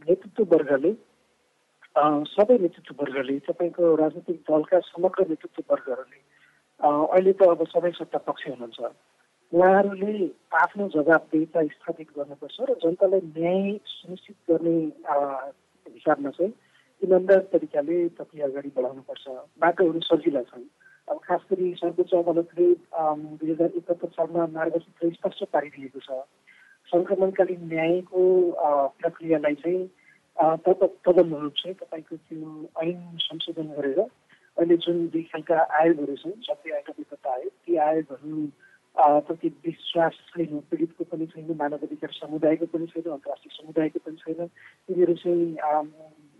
नेतृत्व 0.09 0.45
वर्गले 0.55 0.93
सबै 2.33 2.57
नेतृत्व 2.59 2.95
वर्गले 3.01 3.39
तपाईँको 3.49 3.95
राजनीतिक 3.97 4.41
दलका 4.51 4.79
समग्र 4.89 5.29
नेतृत्व 5.29 5.63
वर्गहरूले 5.71 6.21
अहिले 6.81 7.33
त 7.33 7.43
अब 7.43 7.63
सबै 7.69 7.91
सत्ता 7.99 8.19
पक्ष 8.27 8.47
हुनुहुन्छ 8.49 8.81
उहाँहरूले 9.53 10.27
आफ्नो 10.63 10.89
जवाबदेता 10.95 11.63
स्थापित 11.75 12.09
गर्नुपर्छ 12.17 12.57
र 12.71 12.75
जनतालाई 12.83 13.21
न्याय 13.39 13.79
सुनिश्चित 13.93 14.37
गर्ने 14.51 14.77
हिसाबमा 15.87 16.31
चाहिँ 16.39 16.53
इमान्दार 17.03 17.41
तरिकाले 17.53 17.97
प्रक्रिया 18.19 18.47
अगाडि 18.47 18.71
बढाउनुपर्छ। 18.77 19.25
बाटोहरू 19.63 20.01
सजिला 20.07 20.43
छन्। 20.51 20.67
अब 21.09 21.19
खास 21.27 21.43
गरी 21.51 21.67
सर्वोच्च 21.81 22.15
अदालतले 22.15 22.69
दुई 23.39 23.51
हजार 23.51 23.71
एकहत्तर 23.81 24.09
सालमा 24.15 24.47
मार्गसूत्र 24.55 25.11
स्पष्ट 25.19 25.45
पारिदिएको 25.53 26.01
छ। 26.07 26.23
सङ्क्रमणकालीन 26.93 27.63
न्यायको 27.73 28.23
प्रक्रियालाई 29.03 29.55
चाहिँ 29.63 29.83
तदनुरूप 30.39 31.55
चाहिँ 31.59 31.75
तपाईँको 31.83 32.17
त्यो 32.17 32.49
ऐन 32.83 32.99
संशोधन 33.27 33.69
गरेर 33.79 34.01
अहिले 34.59 34.77
जुन 34.85 35.07
दुई 35.09 35.23
खालका 35.33 35.57
आयोगहरू 35.81 36.15
छन् 36.21 36.41
सबै 36.45 36.71
आयोग 36.77 37.29
आयोग 37.29 37.53
ती 37.67 37.77
आयोगहरू 37.83 38.39
प्रति 39.27 39.49
विश्वास 39.65 40.15
छैन 40.29 40.61
पीडितको 40.71 41.05
पनि 41.11 41.27
छैन 41.33 41.55
मानव 41.59 41.87
अधिकार 41.87 42.13
समुदायको 42.15 42.67
पनि 42.73 42.87
छैन 42.93 43.11
अन्तर्राष्ट्रिय 43.17 43.53
समुदायको 43.57 43.99
पनि 44.07 44.17
छैन। 44.23 44.47
तिनीहरू 44.89 45.15
चाहिँ 45.23 45.45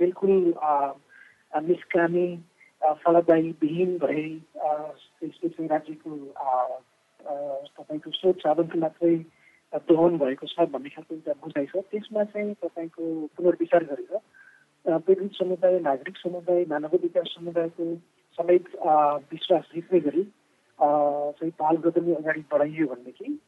बिल्कुल 0.01 0.35
निष्कामी 1.69 2.27
फलदायी 3.03 3.51
विहीन 3.63 3.97
भए 4.03 4.27
त्यसले 4.59 5.49
चाहिँ 5.49 5.69
राज्यको 5.71 6.11
तपाईँको 7.79 8.11
स्रोत 8.19 8.37
साधनको 8.43 8.79
मात्रै 8.81 9.15
दोहन 9.93 10.19
भएको 10.19 10.47
छ 10.47 10.67
भन्ने 10.75 10.91
खालको 10.91 11.15
एउटा 11.15 11.39
बुझाइ 11.47 11.67
छ। 11.71 11.87
त्यसमा 11.95 12.25
चाहिँ 12.35 12.55
तपाईँको 12.67 13.05
पुनर्विचार 13.37 13.85
गरेर 13.93 14.21
पीडित 14.87 15.33
समुदाय 15.33 15.79
नागरिक 15.81 16.17
समुदाय 16.17 16.65
मानव 16.71 16.97
अधिकार 16.97 17.25
समुदायको 17.27 17.95
समेत 18.39 18.65
विश्वास 19.33 19.65
जित्ने 19.75 20.01
गरी 20.01 20.23
चाहिँ 20.79 21.51
पाल 21.59 21.77
पनि 21.87 22.15
अगाडि 22.15 22.45
बढाइयो 22.53 22.87
भनेदेखि 22.87 23.39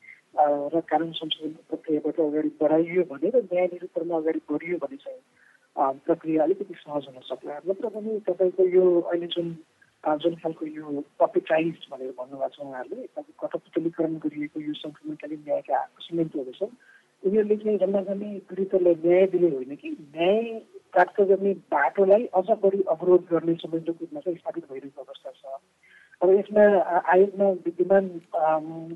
र 0.74 0.80
कानुन 0.90 1.12
संशोधनको 1.12 1.62
प्रक्रियाबाट 1.68 2.20
अगाडि 2.20 2.48
बढाइयो 2.60 3.02
भने 3.10 3.30
र 3.30 3.42
न्याय 3.44 3.66
निरूपणमा 3.66 4.16
अगाडि 4.16 4.40
बढियो 4.50 4.78
भने 4.78 4.96
चाहिँ 4.96 5.92
प्रक्रिया 6.06 6.42
अलिकति 6.42 6.74
सहज 6.74 7.06
हुन 7.08 7.20
सक्ला। 7.24 7.58
नत्र 7.68 7.88
भने 7.88 8.18
तपाईँको 8.28 8.64
यो 8.68 8.84
अहिले 9.00 9.26
जुन 9.26 9.56
जुन 10.04 10.34
खालको 10.34 10.66
यो 10.66 11.04
पपिटाइज 11.20 11.86
भनेर 11.92 12.12
भन्नुभएको 12.18 12.48
छ 12.54 12.66
उहाँहरूले 12.66 13.06
कठपुतलीकरण 13.42 14.14
गरिएको 14.24 14.60
यो 14.60 14.72
सङ्क्रमणकालीन 14.82 15.42
न्यायका 15.46 15.84
सिमेन्टहरू 16.06 16.52
छन् 16.58 16.74
उनीहरूले 17.22 17.56
चाहिँ 17.56 17.78
जम्मा 17.78 18.00
गर्ने 18.08 18.28
पीडितहरूलाई 18.48 18.94
न्याय 19.04 19.26
दिने 19.32 19.48
होइन 19.54 19.74
कि? 19.76 19.88
न्याय 20.16 20.42
प्राप्त 20.92 21.20
गर्ने 21.30 21.52
बाटोलाई 21.72 22.24
अझ 22.34 22.48
बढी 22.62 22.82
अवरोध 22.94 23.26
गर्ने 23.32 23.54
संयन्त्रको 23.54 23.98
रूपमा 24.00 24.20
चाहिँ 24.20 24.38
स्थापित 24.38 24.64
भइरहेको 24.72 25.02
अवस्था 25.02 25.30
छ। 25.30 25.60
अब 26.22 26.30
यसमा 26.30 26.64
आयोगमा 27.12 27.48
विद्यमान 27.66 28.04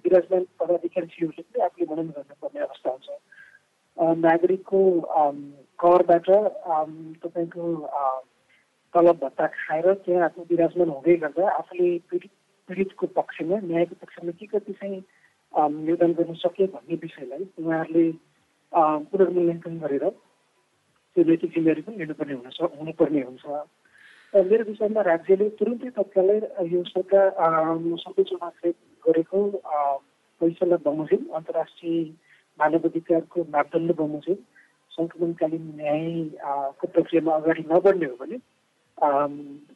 विराजमान 0.04 0.42
पदाधिकारीहरूले 0.60 1.42
पनि 1.42 1.62
आफूले 1.64 1.86
वर्णन 1.90 2.08
गर्नुपर्ने 2.16 2.60
अवस्था 2.60 2.90
हुन्छ। 2.90 3.08
नागरिकको 4.24 4.80
करबाट 5.80 6.28
तपाईँको 7.22 7.64
तलब 8.94 9.18
भत्ता 9.22 9.46
खाएर 9.54 9.92
त्यहाँ 10.04 10.24
आफ्नो 10.24 10.46
विराजमान 10.50 10.88
हुँदै 10.88 11.16
गर्दा 11.22 11.48
आफूले 11.50 11.88
पीडित 12.10 12.30
पीडितको 12.68 13.06
पक्षमा 13.18 13.56
न्यायको 13.64 13.94
पक्षमा 14.02 14.30
के 14.38 14.46
कति 14.46 14.72
चाहिँ 14.72 15.00
योगदान 15.54 16.12
गर्न 16.12 16.34
सक्यो 16.34 16.66
भन्ने 16.74 16.94
विषयलाई 17.02 17.44
उहाँहरूले 17.58 18.06
पुनर्मूल्याङ्कन 19.10 19.78
गरेर 19.78 20.04
त्यो 20.08 21.24
नैतिक 21.24 21.50
जिम्मेवारी 21.54 21.82
पनि 21.82 21.96
लिनुपर्ने 21.98 22.34
हुन 22.34 22.68
हुनुपर्ने 22.78 23.22
हुन्छ। 23.22 23.44
मेरो 24.34 24.64
विषयमा 24.64 25.02
राज्यले 25.06 25.48
तुरुन्तै 25.58 25.90
तत्कालै 25.96 26.38
यो 26.66 26.82
सरकार 26.84 27.30
सर्वोच्चमा 28.02 28.48
गरेको 29.04 29.38
फैसला 30.40 30.76
बमोजिम 30.84 31.22
अन्तर्राष्ट्रिय 31.38 32.02
मानव 32.58 32.88
अधिकारको 32.88 33.44
मापदण्ड 33.54 33.94
बमोजिम 33.96 34.38
सङ्क्रमणकालीन 34.92 35.64
न्यायको 35.76 36.86
प्रक्रियामा 36.88 37.36
अगाडि 37.36 37.62
नबढ्ने 37.70 38.06
हो 38.06 38.16
भने 38.16 38.38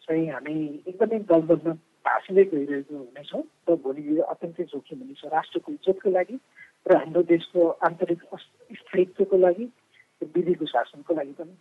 चाहिँ 0.02 0.26
हामी 0.28 0.56
एकदमै 0.86 1.18
दलबलमा 1.30 1.74
भाँसिँदै 2.08 2.44
गइरहेको 2.52 2.94
हुनेछौँ। 2.96 3.42
र 3.68 3.76
भोलि 3.84 4.02
यो 4.08 4.22
अत्यन्तै 4.32 4.64
जोखिम 4.72 4.98
हुनेछ 4.98 5.22
राष्ट्रको 5.36 5.68
इज्जतको 5.76 6.08
लागि 6.10 6.36
र 6.88 6.90
हाम्रो 6.96 7.22
देशको 7.32 7.60
आन्तरिक 7.84 8.20
स्थायित्वको 8.80 9.36
लागि 9.36 9.64
विधिको 10.34 10.66
शासनको 10.66 11.14
लागि 11.14 11.34
पनि। 11.38 11.54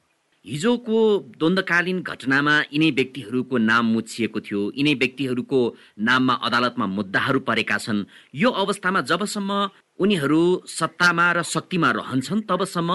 हिजोको 0.45 0.97
द्वन्द्वकालीन 1.39 1.99
घटनामा 2.01 2.55
यिनै 2.71 2.89
व्यक्तिहरूको 2.97 3.55
नाम 3.57 3.85
मुछिएको 3.95 4.39
थियो। 4.39 4.61
यिनै 4.79 4.93
व्यक्तिहरूको 5.03 5.59
नाममा 6.07 6.33
अदालतमा 6.47 6.85
मुद्दाहरू 6.87 7.39
परेका 7.49 7.77
छन्। 7.77 7.99
यो 8.33 8.49
अवस्थामा 8.63 9.01
जबसम्म 9.11 9.51
उनीहरू 9.99 10.41
सत्तामा 10.69 11.25
र 11.35 11.43
शक्तिमा 11.43 11.89
रहन्छन् 11.99 12.47
तबसम्म 12.47 12.91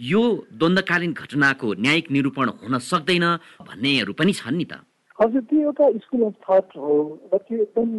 यो 0.00 0.22
द्वन्द्वकालीन 0.54 1.12
घटनाको 1.12 1.68
न्यायिक 1.84 2.06
निरूपण 2.10 2.48
हुन 2.62 2.74
सक्दैन 2.90 3.26
भन्नेहरू 3.68 4.12
पनि 4.16 4.32
छन् 4.32 4.56
नि 4.56 4.64
त। 4.64 4.80
हजुर 5.18 5.42
त्यो 5.42 5.60
एउटा 5.62 5.90
स्कुल 5.98 6.22
अफ 6.24 6.34
थट 6.42 6.76
हो 6.76 6.94
र 7.32 7.38
त्यो 7.40 7.58
एकदम 7.58 7.90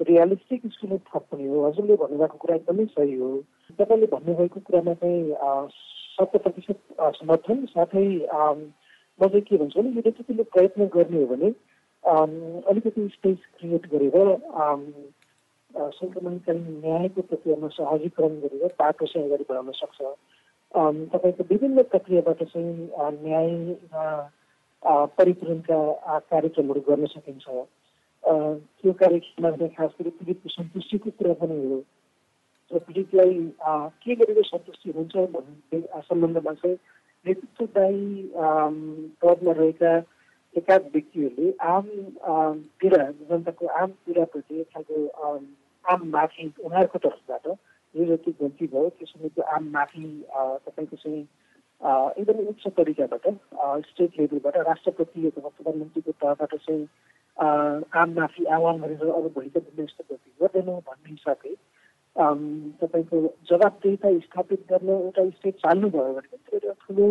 रियलिस्टिक 0.00 0.66
स्कुल 0.68 0.90
अफ 0.90 1.04
थट 1.08 1.22
पनि 1.26 1.46
हो 1.46 1.64
हजुरले 1.66 1.96
भन्नुभएको 1.96 2.38
कुरा 2.38 2.56
एकदमै 2.56 2.84
सही 2.90 3.14
हो 3.16 3.30
तपाईँले 3.78 4.06
भन्नुभएको 4.08 4.60
कुरामा 4.62 4.94
चाहिँ 4.96 5.70
शत 5.72 6.36
प्रतिशत 6.38 6.80
समर्थन 7.16 7.64
साथै 7.66 8.06
म 8.08 9.28
चाहिँ 9.28 9.42
के 9.42 9.56
भन्छु 9.56 9.82
भने 9.82 9.90
यो 9.92 10.10
जतिले 10.12 10.48
प्रयत्न 10.50 10.86
गर्ने 10.92 11.22
हो 11.22 11.26
भने 11.26 11.52
अलिकति 12.04 13.08
स्पेस 13.10 13.38
क्रिएट 13.54 13.86
गरेर 13.88 14.18
सङ्क्रमणकालीन 15.92 16.80
न्यायको 16.80 17.22
प्रक्रियामा 17.24 17.68
सहजीकरण 17.72 18.40
गरेर 18.40 18.74
बाटो 18.78 19.06
चाहिँ 19.06 19.26
अगाडि 19.26 19.44
बढाउन 19.48 19.72
सक्छ 19.74 20.00
तपाईँको 21.10 21.44
विभिन्न 21.50 21.82
प्रक्रियाबाट 21.90 22.42
चाहिँ 22.44 22.90
न्यायमा 23.20 24.10
परिपूरणका 24.86 26.18
कार्यक्रमहरू 26.30 26.80
गर्न 26.88 27.06
सकिन्छ। 27.06 27.46
त्यो 28.78 28.92
कार्यक्रममा 28.94 29.56
चाहिँ 29.56 29.74
खास 29.74 29.90
गरी 30.00 30.10
पीडितको 30.10 30.48
सन्तुष्टिको 30.48 31.10
कुरा 31.10 31.34
पनि 31.42 31.58
हो। 31.66 31.78
र 32.70 32.78
पीडितलाई 32.78 33.34
के 34.02 34.14
गरेर 34.14 34.42
सन्तुष्टि 34.44 34.90
हुन्छ 34.90 35.16
भन्ने 35.34 35.80
सम्बन्धमा 36.02 36.52
चाहिँ 36.52 36.76
नेतृत्वदायी 37.24 38.30
पदमा 39.22 39.52
रहेका 39.52 39.92
एकाध 40.54 40.82
व्यक्तिहरूले 40.92 41.50
आम 41.66 41.86
पीडा 42.80 43.02
जनताको 43.20 43.66
आम 43.80 43.90
पीडाप्रति 44.06 44.60
एक 44.60 44.68
खालको 44.74 44.96
आम 45.84 46.06
माफी 46.10 46.46
उनीहरूको 46.58 46.98
तर्फबाट 46.98 47.46
जो 47.94 48.04
जति 48.06 48.30
गल्ती 48.40 48.66
भयो 48.66 48.88
त्यो 48.98 49.06
समयको 49.06 49.42
आम 49.54 49.68
माफी 49.70 50.04
तपाईँको 50.66 50.96
चाहिँ 50.96 51.22
एकदमै 51.82 52.44
उच्च 52.50 52.66
तरिकाबाट 52.76 53.26
स्टेट 53.86 54.18
लेभलबाट 54.18 54.56
राष्ट्रपति 54.68 55.26
अथवा 55.26 55.48
प्रधानमन्त्रीको 55.48 56.12
तहबाट 56.22 56.54
चाहिँ 56.56 56.86
आम 58.00 58.12
माफी 58.18 58.44
आह्वान 58.56 58.80
गरेर 58.82 59.08
अब 59.10 59.26
भोलिका 59.34 59.60
दिनमा 59.60 59.84
यस्तो 59.84 60.04
गल्ती 60.10 60.30
गर्दैनौँ 60.42 60.80
भन्ने 60.88 61.10
हिसाबले 61.10 61.54
तपाईँको 62.80 63.18
जवाबदेता 63.50 64.18
स्थापित 64.20 64.64
गर्न 64.70 64.88
एउटा 64.90 65.28
स्टेट 65.30 65.54
चाल्नुभयो 65.64 66.12
भने 66.16 66.36
त्यो 66.36 66.58
एउटा 66.58 66.72
ठुलो 66.86 67.06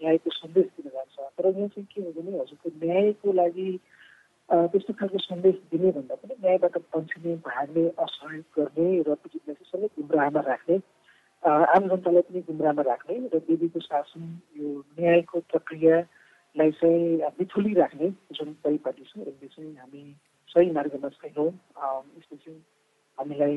न्यायको 0.00 0.30
सन्देश 0.30 0.66
दिन 0.74 0.90
जान्छ। 0.90 1.16
तर 1.38 1.46
यहाँ 1.48 1.68
चाहिँ 1.68 1.86
के 1.94 2.02
हो 2.02 2.10
भने 2.18 2.38
हजुरको 2.38 2.70
न्यायको 2.84 3.32
लागि 3.32 3.70
त्यस्तो 4.48 4.92
खालको 4.98 5.18
सन्देश 5.22 5.54
दिने 5.70 5.90
भन्दा 5.92 6.14
पनि 6.18 6.34
न्यायबाट 6.42 6.76
पन्छिने 6.94 7.34
भाग्ने 7.46 7.88
असहयोग 8.04 8.44
गर्ने 8.58 8.86
र 9.06 9.14
पीडितलाई 9.22 9.54
चाहिँ 9.54 9.70
सबै 9.70 9.88
गुमराहमा 9.98 10.40
राख्ने 10.50 10.78
आम 11.46 11.82
जनतालाई 11.88 12.22
पनि 12.28 12.40
गुमरामा 12.46 12.82
राख्ने 12.82 13.14
र 13.34 13.38
देवीको 13.46 13.80
शासन 13.80 14.22
यो 14.58 14.68
न्यायको 14.98 15.38
प्रक्रियालाई 15.50 16.70
चाहिँ 16.80 17.30
बिथुली 17.38 17.72
राख्ने 17.74 18.08
जुन 18.34 18.48
परिपाटी 18.64 19.04
छ 19.06 19.12
यसले 19.22 19.46
चाहिँ 19.46 19.74
हामी 19.78 20.02
सही 20.50 20.70
मार्गमा 20.74 21.08
छैनौँ। 21.08 21.50
यसले 22.18 22.36
चाहिँ 22.42 22.58
हामीलाई 23.18 23.56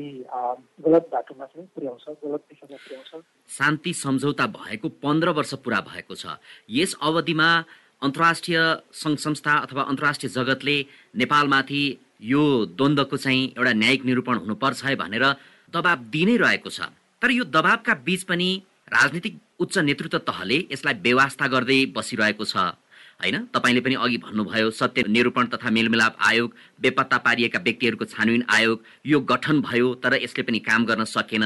गलत 0.86 1.04
बाटोमा 1.12 1.46
चाहिँ 1.50 1.66
पुर्याउँछ 1.74 2.04
गलत 2.22 2.42
दिशामा 2.48 2.76
पुर्याउँछ। 2.86 3.10
शान्ति 3.50 3.92
सम्झौता 3.94 4.46
भएको 4.46 4.88
पन्ध्र 5.02 5.28
वर्ष 5.34 5.54
पुरा 5.66 5.80
भएको 5.90 6.14
छ। 6.14 6.38
यस 6.70 6.96
अवधिमा 7.02 7.50
अन्तर्राष्ट्रिय 8.02 8.58
सङ्घ 8.94 9.18
संस्था 9.18 9.52
अथवा 9.66 9.82
अन्तर्राष्ट्रिय 9.90 10.30
जगतले 10.30 10.76
नेपालमाथि 11.18 11.84
यो 12.22 12.42
द्वन्द्वको 12.78 13.16
चाहिँ 13.16 13.42
एउटा 13.58 13.72
न्यायिक 13.82 14.04
निरूपण 14.04 14.36
हुनुपर्छ 14.42 14.98
भनेर 15.02 15.24
दबाब 15.74 15.98
दिइ 16.10 16.24
नै 16.26 16.36
रहेको 16.38 16.70
छ। 16.70 16.80
तर 17.22 17.30
यो 17.30 17.44
दबावका 17.46 17.94
बीच 18.02 18.22
पनि 18.26 18.50
राजनीतिक 18.92 19.34
उच्च 19.62 19.78
नेतृत्व 19.78 20.18
तहले 20.18 20.56
यसलाई 20.72 20.94
व्यवस्था 21.02 21.46
गर्दै 21.46 21.78
बसिरहेको 21.94 22.44
छ। 22.44 22.56
होइन? 23.22 23.36
तपाईँले 23.54 23.80
पनि 23.80 23.94
अघि 23.94 24.16
भन्नुभयो 24.18 24.70
सत्य 24.74 25.06
निरूपण 25.06 25.46
तथा 25.54 25.70
मेलमिलाप 25.70 26.16
आयोग 26.18 26.50
बेपत्ता 26.82 27.18
पारिएका 27.22 27.58
व्यक्तिहरूको 27.62 28.04
छानबिन 28.10 28.42
आयोग 28.50 28.82
यो 29.06 29.20
गठन 29.22 29.60
भयो 29.62 29.94
तर 30.02 30.18
यसले 30.18 30.42
पनि 30.42 30.58
काम 30.58 30.84
गर्न 30.84 31.04
सकेन। 31.06 31.44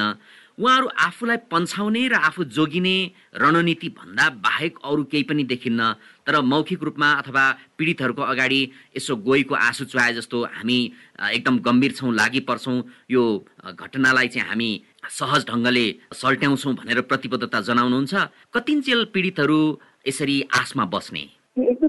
उहाँहरू 0.57 0.87
आफूलाई 0.97 1.37
पन्छाउने 1.51 2.07
र 2.07 2.13
आफू 2.17 2.43
जोगिने 2.49 2.97
रणनीति 3.37 3.89
भन्दा 3.93 4.29
बाहेक 4.41 4.77
अरू 4.81 5.03
केही 5.05 5.23
पनि 5.29 5.43
देखिन्न। 5.43 5.93
तर 6.25 6.41
मौखिक 6.41 6.83
रूपमा 6.83 7.11
अथवा 7.21 7.45
पीडितहरूको 7.77 8.21
अगाडि 8.23 8.61
यसो 8.97 9.15
गोईको 9.21 9.55
आँसु 9.55 9.85
चुहाए 9.85 10.13
जस्तो 10.13 10.43
हामी 10.57 10.79
एकदम 11.29 11.59
गम्भीर 11.61 11.91
छौँ 11.93 12.13
लागि 12.13 12.39
पर्छौँ 12.49 12.83
यो 13.11 13.23
घटनालाई 13.69 14.27
चाहिँ 14.27 14.49
हामी 14.49 14.69
सहज 15.09 15.45
ढङ्गले 15.45 15.85
सल्ट्याउँछौँ 16.13 16.73
भनेर 16.73 17.01
प्रतिबद्धता 17.05 17.61
जनाउनुहुन्छ। 17.61 18.13
कतिन्चेल 18.53 19.05
पीडितहरू 19.13 19.61
यसरी 20.07 20.41
आशमा 20.57 20.85
बस्ने। 20.85 21.36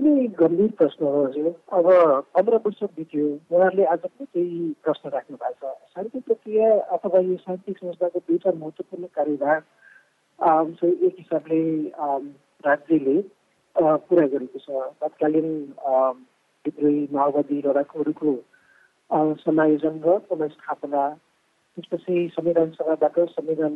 एकदमै 0.09 0.27
गम्भीर 0.39 0.71
प्रश्न 0.79 1.05
हो 1.05 1.25
हजुर 1.25 1.47
अब 1.77 1.87
पन्ध्र 2.35 2.57
वर्ष 2.65 2.83
बित्यो 2.97 3.27
उहाँहरूले 3.53 3.85
आज 3.85 4.01
पनि 4.01 4.27
त्यही 4.33 4.61
प्रश्न 4.85 5.11
राख्नु 5.11 5.37
भएको 5.37 5.69
छ? 5.69 5.77
शान्ति 5.95 6.21
प्रक्रिया 6.21 6.69
अथवा 6.97 7.21
यो 7.21 7.37
शान्ति 7.37 7.73
संस्थाको 7.73 8.19
दुईवटा 8.19 8.53
महत्त्वपूर्ण 8.57 9.05
कार्यभार 9.19 9.59
एक 11.05 11.15
हिसाबले 11.19 11.61
राज्यले 12.65 13.17
पुरा 13.77 14.27
गरेको 14.33 14.59
छ। 14.59 14.69
तत्कालीन 15.03 15.49
विद्रोही 16.65 17.09
माओवादी 17.13 17.59
लडाकुहरूको 17.67 18.31
समायोजन 19.45 20.01
र 20.05 20.19
पुनस्थापना 20.29 21.05
त्यसपछि 21.77 22.29
संविधान 22.33 22.71
सभाबाट 22.81 23.17
संविधान 23.37 23.75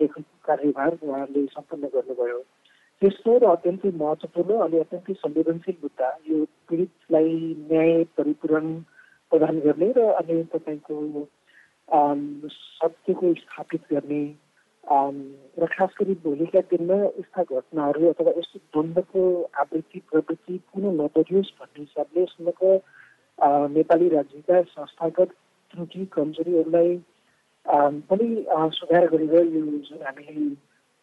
लेखनको 0.00 0.36
कार्यभार 0.46 0.98
उहाँहरूले 1.02 1.46
सम्पन्न 1.52 1.84
गर्नुभयो। 1.94 2.40
तेस्रो 3.02 3.32
र 3.38 3.46
अत्यन्तै 3.50 3.90
महत्त्वपूर्ण 3.96 4.58
अनि 4.60 4.78
अत्यन्तै 4.78 5.14
संवेदनशील 5.16 5.76
मुद्दा 5.82 6.08
यो 6.26 6.44
पीडितलाई 6.68 7.32
न्याय 7.64 7.92
परिपूरण 8.16 8.66
प्रदान 9.32 9.58
गर्ने 9.60 9.88
र 9.92 10.06
अनि 10.14 10.42
तपाईँको 10.52 10.96
सत्यको 12.52 13.32
स्थापित 13.34 13.82
गर्ने 13.90 14.22
र 15.56 15.66
खास 15.68 15.94
गरी 16.00 16.14
भोलिका 16.22 16.60
दिनमा 16.66 16.98
यस्ता 17.14 17.42
घटनाहरू 17.44 18.08
अथवा 18.08 18.32
यस्तो 18.38 18.58
द्वन्द्वको 18.58 19.22
आवृत्ति 19.60 20.00
प्रवृत्ति 20.10 20.58
पुनः 20.68 20.92
नदरियोस् 20.96 21.54
भन्ने 21.58 21.80
हिसाबले 21.80 22.24
समग्र 22.28 22.76
नेपाली 23.72 24.08
राज्यका 24.10 24.60
संस्थागत 24.70 25.34
त्रुटि 25.74 26.04
कमजोरीहरूलाई 26.12 26.96
पनि 28.06 28.28
सुधार 28.74 29.06
गरेर 29.08 29.34
यो 29.48 29.64
जुन 29.82 30.06
हामीले 30.06 30.46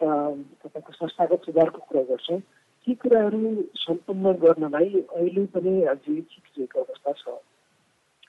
तपाईँको 0.02 0.92
संस्थागत 0.94 1.46
सुधारको 1.46 1.80
कुरा 1.90 2.04
गर्छौँ। 2.10 2.40
ती 2.88 2.94
कुराहरू 2.98 3.40
सम्पन्न 3.78 4.32
गर्नलाई 4.42 4.90
अहिले 5.16 5.46
पनि 5.54 5.72
राज्य 5.86 6.22
छिटिएको 6.32 6.80
अवस्था 6.82 7.12
छ। 7.14 7.24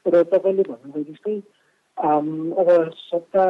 र 0.07 0.23
तपाईँले 0.29 0.63
भन्नुभयो 0.69 1.05
जस्तै 1.09 1.37
अब 1.97 2.69
सत्ता 2.93 3.45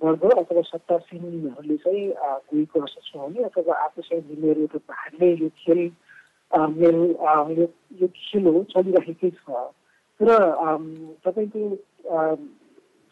वर्ग 0.00 0.22
अथवा 0.32 0.62
सत्तासीनहरूले 0.64 1.76
चाहिँ 1.76 2.04
कोहीको 2.48 2.80
असर 2.80 3.02
सुहाउने 3.04 3.42
अथवा 3.44 3.74
आफूसँग 3.84 4.22
जिम्मेवारी 4.28 4.66
भाग्ने 4.88 5.28
यो 5.42 5.48
खेल 5.60 5.82
मेरो 6.52 7.04
यो 8.00 8.06
खेल 8.08 8.46
हो 8.46 8.62
चलिराखेकै 8.72 9.30
छ। 9.30 9.68
र 10.20 10.28
तपाईँको 11.24 11.62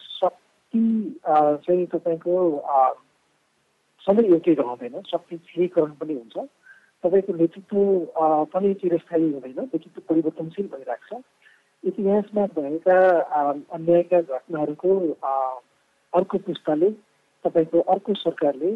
शक्ति 0.00 0.84
चाहिँ 1.24 1.86
तपाईँको 1.92 2.34
सबै 4.08 4.24
एउटै 4.26 4.54
रहँदैन 4.60 5.00
शक्ति 5.06 5.36
क्षीकरण 5.38 5.92
पनि 6.00 6.14
हुन्छ। 6.14 6.36
तपाईँको 7.04 7.32
नेतृत्व 7.32 7.76
पनि 8.52 8.74
चिरस्थायी 8.74 9.32
हुँदैन 9.32 9.58
नेतृत्व 9.64 10.00
परिवर्तनशील 10.08 10.66
भइरहेको 10.74 11.18
छ 11.18 11.22
इतिहासमा 11.84 12.44
भएका 12.54 12.98
अन्यायका 13.70 14.20
घटनाहरूको 14.20 14.90
अर्को 16.12 16.38
पुस्ताले 16.46 16.90
तपाईँको 17.44 17.80
अर्को 17.94 18.14
सरकारले 18.14 18.70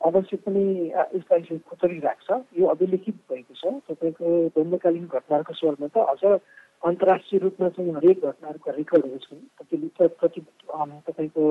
अवश्य 0.00 0.36
पनि 0.42 0.64
यसलाई 0.90 1.42
चाहिँ 1.42 1.60
खुचरिरहेको 1.70 2.22
छ 2.26 2.58
यो 2.58 2.66
अभिलेखित 2.66 3.16
भएको 3.30 3.54
छ। 3.54 3.78
तपाईँको 3.88 4.26
द्वन्द्वकालीन 4.56 5.06
घटनाहरूको 5.06 5.54
स्वरमा 5.54 5.86
त 5.94 5.96
अझ 6.08 6.22
अन्तर्राष्ट्रिय 6.82 7.40
रूपमा 7.40 7.68
चाहिँ 7.68 7.94
हरेक 7.94 8.18
घटनाहरूको 8.24 8.70
रेकर्डहरू 8.70 9.18
छन् 9.22 9.42
प्रति 10.18 10.40
तपाईँको 11.06 11.44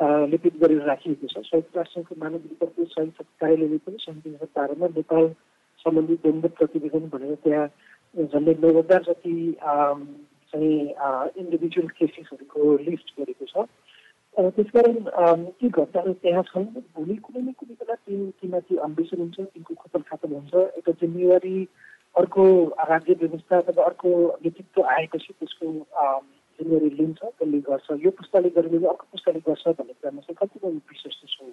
लिपित 0.00 0.56
गरेर 0.60 0.82
राखिएको 0.84 1.26
छ। 1.26 1.44
संयुक्त 1.44 1.76
राष्ट्रको 1.76 2.14
मानव 2.18 2.38
अधिकारको 2.40 2.84
संयुक्त 2.84 3.26
कार्यालयले 3.40 3.78
पनि 3.84 3.98
सन् 4.00 4.20
दुई 4.24 4.32
हजार 4.32 4.48
बाह्रमा 4.56 4.86
नेपाल 4.96 5.28
सम्बन्धी 5.84 6.14
द्वन्द्व 6.22 6.48
प्रतिवेदन 6.56 7.08
भनेर 7.12 7.34
त्यहाँ 7.44 7.66
झन्डै 8.16 8.54
नौ 8.62 8.72
हजार 8.78 9.02
जति 9.08 9.34
चाहिँ 9.60 10.78
इन्डिभिजुअल 11.40 11.88
केसेसहरूको 11.98 12.76
लिस्ट 12.88 13.14
गरेको 13.20 13.46
छ। 13.52 13.68
त्यसकारण 14.56 15.44
ती 15.60 15.68
घटनाहरू 15.68 16.12
त्यहाँ 16.22 16.42
छन्। 16.48 16.64
भोलि 16.96 17.16
कुनै 17.24 17.40
न 17.42 17.52
कुनै 17.60 17.74
बेला 17.80 17.94
ती 17.94 18.16
तीमाथि 18.40 18.76
अम्बिसन 18.88 19.20
हुन्छ 19.20 19.38
तिनको 19.40 19.74
खोपन 19.74 20.02
खातन 20.10 20.32
हुन्छ। 20.32 20.54
एउटा 20.54 20.92
जिम्मेवारी 21.00 21.56
अर्को 22.16 22.44
राज्य 22.90 23.14
व्यवस्था 23.20 23.56
अथवा 23.58 23.84
अर्को 23.84 24.10
नेतृत्व 24.44 24.82
आएपछि 24.96 25.32
त्यसको 25.40 25.66
जिम्मेवारी 26.60 26.90
लिन्छ 27.00 27.20
त्यसले 27.24 27.60
गर्छ 27.68 27.88
यो 28.04 28.10
पुस्ताले 28.20 28.48
गरेर 28.56 28.84
अर्को 28.86 29.04
पुस्ताले 29.12 29.40
गर्छ 29.48 29.64
भन्ने 29.80 29.94
कुरामा 29.98 30.20
चाहिँ 30.20 30.36
कतिपय 30.40 30.70
विश्वस्त 30.92 31.22
छु। 31.34 31.44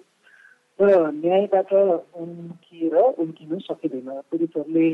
र 0.78 1.10
न्यायबाट 1.10 1.72
उम्किएर 2.22 2.94
उम्किनु 3.18 3.58
सकिँदैन। 3.66 4.08
पीडितहरूले 4.30 4.86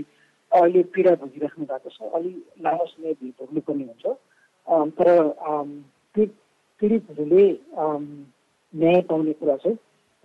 अहिले 0.52 0.82
पीडा 0.94 1.12
भोगिराख्नु 1.20 1.64
भएको 1.66 1.90
छ। 1.90 1.98
अलि 2.16 2.30
लामो 2.64 2.84
समय 2.86 3.12
भोग्नुपर्ने 3.38 3.84
हुन्छ। 3.84 4.06
तर 4.96 5.10
पीडितहरूले 6.16 7.44
न्याय 8.74 9.00
पाउने 9.08 9.32
कुरा 9.38 9.56
चाहिँ 9.56 9.76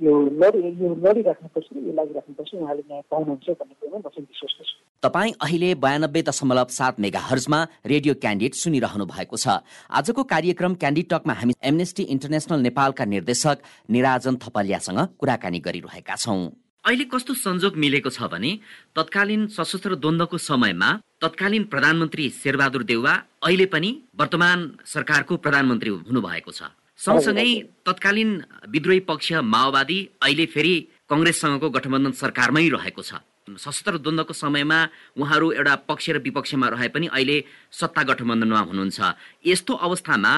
यो 0.02 0.14
लडी 0.42 0.60
यो 0.82 0.90
लडिराख्नुपर्छ 1.06 1.68
यो 1.76 1.94
लागिराख्नुपर्छ 2.00 2.52
उहाँले 2.56 2.84
न्याय 2.90 3.02
पाउनुहुन्छ 3.12 3.48
भन्ने 3.60 3.76
कुरामा 3.80 3.98
म 4.00 4.10
चाहिँ 4.10 4.28
विश्वस्त 4.32 4.60
छु 4.70 4.76
तपाईँ 5.04 5.34
अहिले 5.46 5.70
बयानब्बे 5.84 6.22
दशमलव 6.30 6.68
सात 6.78 7.00
मेगा 7.00 7.20
हर्जमा 7.30 7.60
रेडियो 7.92 8.14
क्यान्डिड 8.24 8.54
सुनिरहनु 8.62 9.06
भएको 9.12 9.38
छ। 9.44 9.60
आजको 10.00 10.24
कार्यक्रम 10.34 10.74
क्यान्डिड 10.82 11.08
टकमा 11.12 11.34
हामी 11.40 11.54
एमनेस्टी 11.64 12.04
इन्टरनेसनल 12.16 12.60
नेपालका 12.68 13.06
निर्देशक 13.16 13.58
निराजन 13.90 14.36
थपलियासँग 14.44 15.00
कुराकानी 15.20 15.60
गरिरहेका 15.68 16.16
छौँ। 16.16 16.42
अहिले 16.86 17.06
कस्तो 17.12 17.34
संजोग 17.36 17.76
मिलेको 17.76 18.10
छ 18.10 18.32
भने 18.32 18.52
तत्कालीन 18.96 19.48
सशस्त्र 19.52 19.96
द्वन्द्वको 20.00 20.38
समयमा 20.40 20.90
तत्कालीन 21.22 21.64
प्रधानमन्त्री 21.72 22.30
शेरबहादुर 22.40 22.84
देउवा 22.92 23.14
अहिले 23.44 23.66
पनि 23.74 23.90
वर्तमान 24.20 24.60
सरकारको 24.88 25.38
प्रधानमन्त्री 25.44 25.90
हुनुभएको 26.08 26.52
छ। 26.52 26.72
सँगसँगै 27.00 27.50
तत्कालीन 27.88 28.32
विद्रोही 28.68 29.00
पक्ष 29.08 29.28
माओवादी 29.40 30.00
अहिले 30.20 30.46
फेरि 30.46 30.76
कङ्ग्रेससँगको 31.10 31.68
गठबन्धन 31.72 32.12
सरकारमै 32.12 32.68
रहेको 32.70 33.02
छ। 33.02 33.24
सशस्त्र 33.48 33.98
द्वन्द्वको 34.04 34.34
समयमा 34.36 34.80
उहाँहरू 35.16 35.48
एउटा 35.58 35.76
पक्ष 35.88 36.06
र 36.12 36.18
विपक्षमा 36.20 36.68
रहे 36.76 36.88
पनि 36.92 37.08
अहिले 37.08 37.38
सत्ता 37.72 38.04
गठबन्धनमा 38.04 38.62
हुनुहुन्छ। 38.70 39.00
यस्तो 39.48 39.74
अवस्थामा 39.74 40.34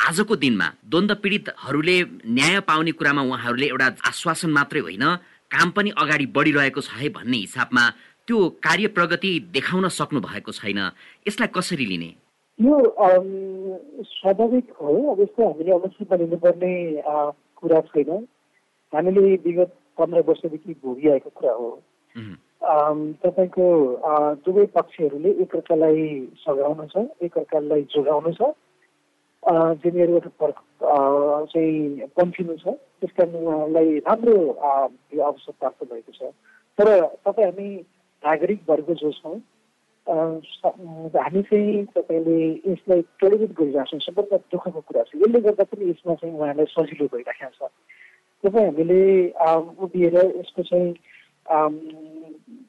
आजको 0.00 0.34
दिनमा 0.36 0.66
द्वन्द्व 0.90 1.14
पीडितहरूले 1.22 1.96
न्याय 2.26 2.60
पाउने 2.66 2.92
कुरामा 2.98 3.22
उहाँहरूले 3.22 3.66
एउटा 3.70 3.88
आश्वासन 4.02 4.50
मात्रै 4.50 4.80
होइन 4.82 5.04
काम 5.54 5.68
पनि 5.70 5.90
अगाडि 5.94 6.26
बढिरहेको 6.34 6.80
छ 6.82 6.98
है 6.98 7.08
भन्ने 7.14 7.38
हिसाबमा 7.46 7.84
त्यो 8.26 8.38
कार्य 8.58 8.86
प्रगति 8.90 9.32
देखाउन 9.54 9.88
सक्नु 9.88 10.20
भएको 10.20 10.50
छैन। 10.50 10.80
यसलाई 11.26 11.48
कसरी 11.54 11.86
लिने? 11.86 12.10
यो 12.58 12.78
स्वाभाविक 14.04 14.72
हो 14.80 14.94
अब 15.10 15.20
यस्तो 15.20 15.46
हामीले 15.46 15.72
अवश्य 15.72 16.04
बनिनुपर्ने 16.06 16.74
कुरा 17.56 17.80
छैन 17.82 18.10
हामीले 18.92 19.36
विगत 19.38 19.72
पन्ध्र 19.98 20.20
वर्षदेखि 20.22 20.74
भोगिआएको 20.84 21.30
कुरा 21.30 21.52
हो 21.52 21.70
तपाईँको 23.18 23.66
दुवै 24.44 24.66
पक्षहरूले 24.74 25.30
एकअर्कालाई 25.42 26.04
सघाउनु 26.38 26.86
छ 26.86 27.06
एकअर्कालाई 27.22 27.82
जोगाउनु 27.90 28.32
छ 28.32 28.52
फर्क 29.42 30.60
चाहिँ 31.48 32.06
पन्थिनु 32.16 32.56
छ 32.56 32.76
त्यस 33.00 33.12
कारण 33.12 33.34
उहाँलाई 33.36 33.98
राम्रो 34.00 34.36
यो 35.12 35.22
अवसर 35.22 35.52
प्राप्त 35.58 35.84
भएको 35.84 36.12
छ 36.12 36.30
तर 36.78 36.88
तपाईँ 37.24 37.46
हामी 37.46 37.68
नागरिक 38.22 38.62
वर्ग 38.68 38.92
जो 38.94 39.10
छौँ 39.12 39.38
हामी 40.06 41.42
चाहिँ 41.42 41.84
तपाईँले 41.88 42.38
यसलाई 42.66 43.02
प्रलोभित 43.18 43.52
गरिरहेको 43.52 43.84
छौँ 43.88 44.00
सबभन्दा 44.02 44.36
दुःखको 44.50 44.80
कुरा 44.82 45.02
छ 45.04 45.14
यसले 45.16 45.40
गर्दा 45.40 45.64
पनि 45.64 45.90
यसमा 45.90 46.14
चाहिँ 46.14 46.34
उहाँलाई 46.34 46.66
सजिलो 46.68 47.06
भइरहेको 47.08 47.50
छ 47.58 47.70
तपाईँ 48.44 48.66
हामीले 48.66 49.02
उभिएर 49.78 50.16
यसको 50.16 50.62
चाहिँ 50.62 50.92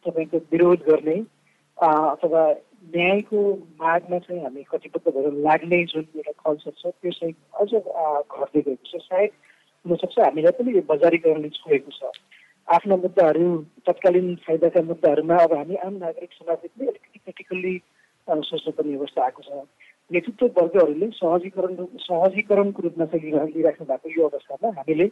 तपाईँको 0.05 0.37
विरोध 0.51 0.83
गर्ने 0.83 1.17
अथवा 1.77 2.43
न्यायको 2.87 3.41
मागमा 3.81 4.19
चाहिँ 4.19 4.41
हामी 4.43 4.63
कटिबद्ध 4.69 5.07
भएर 5.09 5.33
लाग्ने 5.41 5.83
जुन 5.85 6.05
एउटा 6.15 6.31
कल्चर 6.43 6.71
छ 6.73 6.93
त्यो 6.93 7.11
चाहिँ 7.11 7.33
अझ 7.55 7.71
घट्दै 7.73 8.61
गएको 8.61 8.85
छ 8.87 9.01
सायद 9.01 9.31
हुनसक्छ 9.85 10.19
हामीलाई 10.19 10.51
पनि 10.53 10.75
यो 10.75 10.81
बजारीकरणले 10.87 11.49
छोएको 11.51 11.91
छ 11.93 12.11
आफ्ना 12.67 12.95
मुद्दाहरू 12.97 13.47
तत्कालीन 13.87 14.35
फाइदाका 14.43 14.81
मुद्दाहरूमा 14.83 15.37
अब 15.39 15.53
हामी 15.53 15.75
आम 15.81 15.93
नागरिक 15.97 16.33
समाजले 16.33 16.67
पनि 16.69 16.87
अलिकति 16.87 17.12
क्रिटिकल्ली 17.23 17.75
सोच्नुपर्ने 18.27 18.95
अवस्था 18.95 19.23
आएको 19.23 19.41
छ। 19.43 19.67
नेतृत्व 20.11 20.45
वर्गहरूले 20.57 21.07
सहजीकरण 21.17 21.75
सहजीकरणको 22.05 22.81
रूपमा 22.83 23.05
चाहिँ 23.11 23.31
लिइराख्नु 23.53 23.85
भएको 23.87 24.09
यो 24.11 24.27
अवस्थामा 24.27 24.69
हामीले 24.77 25.07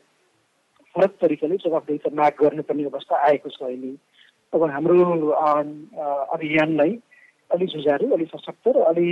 फरक 0.95 1.11
तरिकाले 1.21 1.57
जवाबदेही 1.63 2.15
माग 2.15 2.33
गर्नुपर्ने 2.41 2.83
अवस्था 2.91 3.15
आएको 3.27 3.49
छ 3.49 3.61
अहिले। 3.63 3.91
अब 4.53 4.63
हाम्रो 4.71 4.97
अभियानलाई 6.35 6.93
अलि 7.51 7.65
जुझारु 7.73 8.11
अलि 8.13 8.25
सशक्त 8.35 8.67
र 8.67 8.83
अलि 8.91 9.09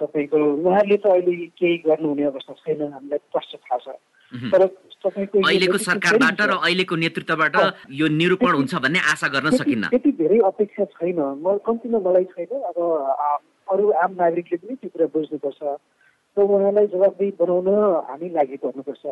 तपाईँको 0.00 0.36
उहाँहरूले 0.36 0.96
त 0.96 1.06
अहिले 1.06 1.34
केही 1.56 1.76
गर्नुहुने 1.88 2.24
अवस्था 2.24 2.52
छैन 2.60 2.80
हामीलाई 2.92 3.18
स्पष्ट 3.18 3.56
थाहा 3.56 3.78
छ। 3.78 3.96
तर 4.52 4.66
अहिलेको 5.04 5.78
सरकारबाट 5.78 6.40
र 6.40 6.52
अहिलेको 6.60 6.94
नेतृत्वबाट 6.96 7.56
यो 8.00 8.06
निरूपण 8.20 8.52
हुन्छ 8.54 8.74
भन्ने 8.84 9.00
आशा 9.12 9.28
गर्न 9.34 9.50
सकिन्न। 9.56 9.88
त्यति 9.88 10.10
धेरै 10.20 10.38
अपेक्षा 10.50 10.84
छैन। 10.92 11.20
म 11.40 11.56
कम्तीमा 11.64 11.98
मलाई 12.04 12.24
छैन। 12.36 12.52
अब 12.68 12.76
अरू 13.72 13.84
आम 14.04 14.12
नागरिकले 14.20 14.56
पनि 14.60 14.74
त्यो 14.76 14.90
कुरा 14.92 15.06
बुझ्नुपर्छ। 15.14 15.60
र 16.36 16.38
उहाँलाई 16.40 16.86
जवाबदेही 16.92 17.30
बनाउन 17.40 17.68
हामी 18.08 18.28
लागि 18.36 18.56
पर्नुपर्छ 18.62 19.04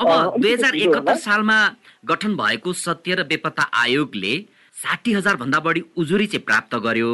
अब 0.00 0.08
दुई 0.40 0.52
हजार 0.52 0.74
एकहत्तर 0.76 1.16
सालमा 1.24 1.58
गठन 2.04 2.32
भएको 2.36 2.72
सत्य 2.72 3.14
र 3.14 3.24
बेपत्ता 3.30 3.64
आयोगले 3.82 4.34
साठी 4.76 5.12
हजार 5.12 5.36
भन्दा 5.36 5.58
बढी 5.60 5.80
उजुरी 5.96 6.26
चाहिँ 6.32 6.44
प्राप्त 6.44 6.74
गर्यो। 6.86 7.12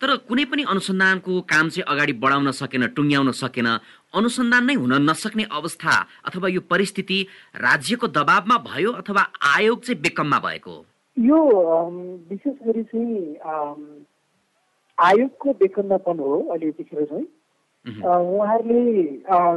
तर 0.00 0.10
कुनै 0.28 0.44
पनि 0.50 0.62
अनुसन्धानको 0.70 1.40
काम 1.52 1.68
चाहिँ 1.68 1.86
अगाडि 1.92 2.12
बढाउन 2.22 2.50
सकेन 2.54 2.86
टुङ्ग्याउन 2.96 3.30
सकेन 3.34 3.68
अनुसन्धान 4.14 4.64
नै 4.64 4.74
हुन 4.74 4.92
नसक्ने 5.06 5.44
अवस्था 5.52 5.94
अथवा 6.28 6.48
यो 6.48 6.60
परिस्थिति 6.70 7.18
राज्यको 7.56 8.06
दबावमा 8.18 8.56
भयो 8.68 8.92
अथवा 9.00 9.22
आयोग 9.54 9.82
चाहिँ 9.84 10.00
बेकममा 10.02 10.38
भएको 10.46 10.74
यो 11.16 11.38
विशेष 12.30 12.54
गरी 12.66 12.82
चाहिँ 12.92 13.18
आयोगको 14.98 15.52
बेकममापन 15.58 16.18
हो 16.18 16.38
अहिले 16.52 16.68
यतिखेर 16.68 17.04
चाहिँ। 17.04 17.26
उहाँहरूले 17.88 18.82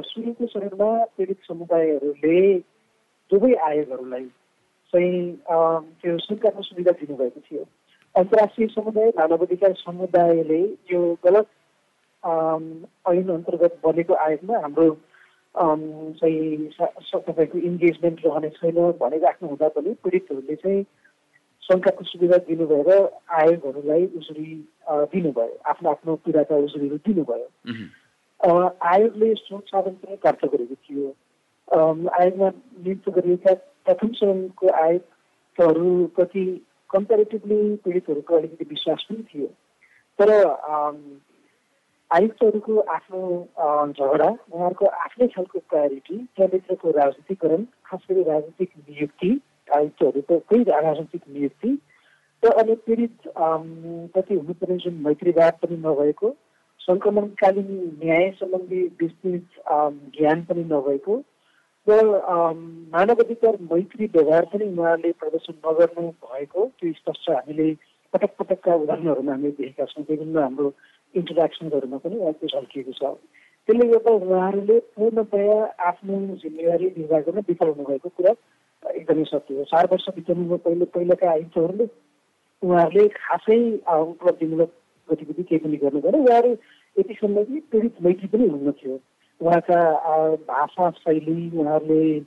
सुरुको 0.09 0.45
चरणमा 0.45 0.89
पीडित 1.17 1.39
समुदायहरूले 1.47 2.41
दुवै 3.31 3.53
आयोगहरूलाई 3.69 4.25
चाहिँ 4.93 5.13
त्यो 6.01 6.17
सरकारको 6.17 6.61
सुविधा 6.61 6.91
दिनुभएको 7.01 7.39
थियो। 7.39 7.63
अन्तर्राष्ट्रिय 8.15 8.67
समुदाय 8.69 9.09
मानवाधिकार 9.17 9.73
समुदायले 9.75 10.61
यो 10.91 11.01
गलत 11.23 11.47
ऐन 12.23 13.29
अन्तर्गत 13.29 13.79
बनेको 13.83 14.13
आयोगमा 14.21 14.57
हाम्रो 14.59 14.89
चाहिँ 15.55 16.67
तपाईँको 17.13 17.57
इन्गेजमेन्ट 17.59 18.25
रहने 18.25 18.49
छैन 18.51 18.81
भनिराख्नु 18.99 19.49
हुँदा 19.49 19.67
पनि 19.69 19.93
पीडितहरूले 20.03 20.55
चाहिँ 20.57 20.83
शङ्काको 21.63 22.03
सुविधा 22.05 22.37
दिनुभएर 22.45 22.89
आयोगहरूलाई 23.33 24.05
उजुरी 24.17 24.49
दिनुभयो 25.09 25.57
आफ्नो 25.65 25.89
आफ्नो 25.89 26.15
पीडाका 26.21 26.55
उजुरीहरू 26.59 26.97
दिनुभयो 27.03 28.57
आयोगले 28.85 29.33
स्रोत 29.37 29.67
साधन 29.67 29.95
पनि 29.97 30.15
प्राप्त 30.17 30.45
गरेको 30.47 30.75
थियो 30.77 31.07
आयोगमा 32.11 32.49
नियुक्त 32.79 33.09
गरिएका 33.11 33.53
प्रथम 33.85 34.07
चरणको 34.15 34.73
आयोगहरूप्रति 34.77 36.45
कम्पेरिटिभली 36.93 37.75
पीडितहरूको 37.75 38.37
अलिकति 38.37 38.65
विश्वास 38.69 39.05
पनि 39.09 39.23
थियो। 39.23 39.47
तर 40.19 40.29
आयुक्तहरूको 42.11 42.79
आफ्नो 42.91 43.19
झगडा 43.87 44.29
उहाँहरूको 44.29 44.85
आफ्नै 44.85 45.27
खालको 45.27 45.59
प्रायोरिटी 45.69 46.17
त्यहाँभित्रको 46.17 46.91
राजनीतिकरण 46.91 47.63
खास 47.85 47.99
गरी 48.11 48.23
राजनीतिक 48.23 48.71
नियुक्ति 48.89 49.29
आयुक्तहरूको 49.75 50.61
राजनीतिक 50.81 51.21
नियुक्ति 51.29 51.77
र 52.43 52.51
अनि 52.53 52.75
पीडित 52.85 53.17
प्रति 53.37 54.35
हुनुपर्ने 54.35 54.77
जुन 54.77 54.93
मैत्रीवाद 55.01 55.53
पनि 55.53 55.77
नभएको 55.77 56.35
सङ्क्रमणकालीन 56.79 57.67
न्याय 58.03 58.29
सम्बन्धी 58.31 58.81
विस्तृत 59.01 59.61
ज्ञान 60.17 60.43
पनि 60.43 60.63
नभएको 60.63 61.17
र 61.87 62.03
मानवाधिकार 62.93 63.57
मैत्री 63.71 64.05
व्यवहार 64.13 64.45
पनि 64.45 64.65
उहाँहरूले 64.65 65.11
प्रदर्शन 65.19 65.53
नगर्नु 65.65 66.09
भएको 66.25 66.65
त्यो 66.79 66.91
स्पष्ट 66.93 67.29
हामीले 67.29 67.73
पटक 68.13 68.35
पटकका 68.39 68.75
उदाहरणहरूमा 68.75 69.31
हामीले 69.31 69.51
देखेका 69.51 69.85
छौँ। 69.85 70.03
विभिन्न 70.09 70.37
हाम्रो 70.37 70.73
इन्टरेक्सनहरूमा 71.15 71.97
पनि 71.97 72.15
उहाँको 72.17 72.47
झल्किएको 72.47 72.91
छ। 72.91 73.03
त्यसले 73.69 73.87
गर्दा 73.87 74.11
उहाँहरूले 74.11 74.79
पूर्णतया 74.95 75.57
आफ्नो 75.89 76.19
जिम्मेवारी 76.43 76.87
निर्वाह 76.97 77.21
गर्न 77.25 77.39
विफल 77.49 77.73
हुनुभएको 77.73 78.09
कुरा 78.09 78.33
एकदमै 78.83 79.23
सत्य 79.33 79.57
हो। 79.57 79.63
चार 79.73 79.87
वर्ष 79.91 80.05
बिताउनु 80.15 80.57
पहिले 80.57 80.85
पहिलाका 80.85 81.31
आयुक्तहरूले 81.31 81.87
उहाँहरूले 82.61 83.07
खासै 83.17 83.59
उपलब्धिमूलक 83.89 84.71
गतिविधि 85.09 85.43
केही 85.43 85.59
पनि 85.65 85.77
गर्नु 85.83 86.01
भएन 86.01 86.21
उहाँहरू 86.21 86.51
यतिसम्म 86.95 87.43
कि 87.43 87.59
पीडित 87.71 88.01
मैत्री 88.01 88.27
पनि 88.27 88.47
हुन्न 88.47 88.71
थियो 88.71 88.99
उहाँका 89.41 89.79
भाषा 90.47 90.89
शैली 91.01 91.39
उहाँहरूले 91.57 92.19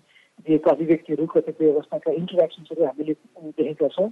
दिएका 0.46 0.70
अभिव्यक्तिहरू 0.70 1.26
कतिपय 1.34 1.70
अवस्थाका 1.70 2.12
इन्टरेक्सन्सहरू 2.12 2.84
हामीले 2.84 3.14
देखेका 3.54 3.88
छौँ। 3.88 4.10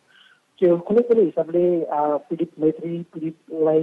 त्यो 0.60 0.76
कुनै 0.86 1.02
पनि 1.08 1.22
हिसाबले 1.24 1.64
पीडित 2.28 2.50
मैत्री 2.62 2.92
पीडितलाई 3.12 3.82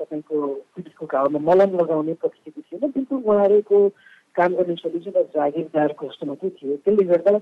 तपाईँको 0.00 0.36
पीडितको 0.76 1.06
घाउमा 1.06 1.38
मलम 1.48 1.76
लगाउने 1.80 2.14
प्रकृतिको 2.22 2.60
थिएन। 2.60 2.90
बिल्कुल 2.90 3.22
उहाँहरूको 3.22 3.78
काम 4.36 4.54
गर्ने 4.56 4.74
शैली 4.82 5.00
चाहिँ 5.04 5.24
जागिरदारको 5.36 6.06
जस्तो 6.06 6.26
मात्रै 6.26 6.50
थियो। 6.56 6.76
त्यसले 6.84 7.04
गर्दा 7.12 7.38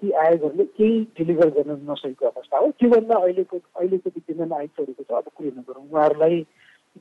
ती 0.00 0.10
आयोगहरूले 0.24 0.64
केही 0.78 1.00
डेलिभर 1.18 1.48
गर्न 1.56 1.76
नसकेको 1.90 2.26
अवस्था 2.26 2.58
हो। 2.58 2.70
त्योभन्दा 2.80 3.14
अहिलेको 3.18 3.56
अहिलेको 3.76 4.10
विद्यमान 4.16 4.52
आयुक्तहरूको 4.58 5.02
त 5.02 5.12
अब 5.20 5.28
कुरै 5.36 5.52
नगरौँ। 5.58 5.84
उहाँहरूलाई 5.92 6.38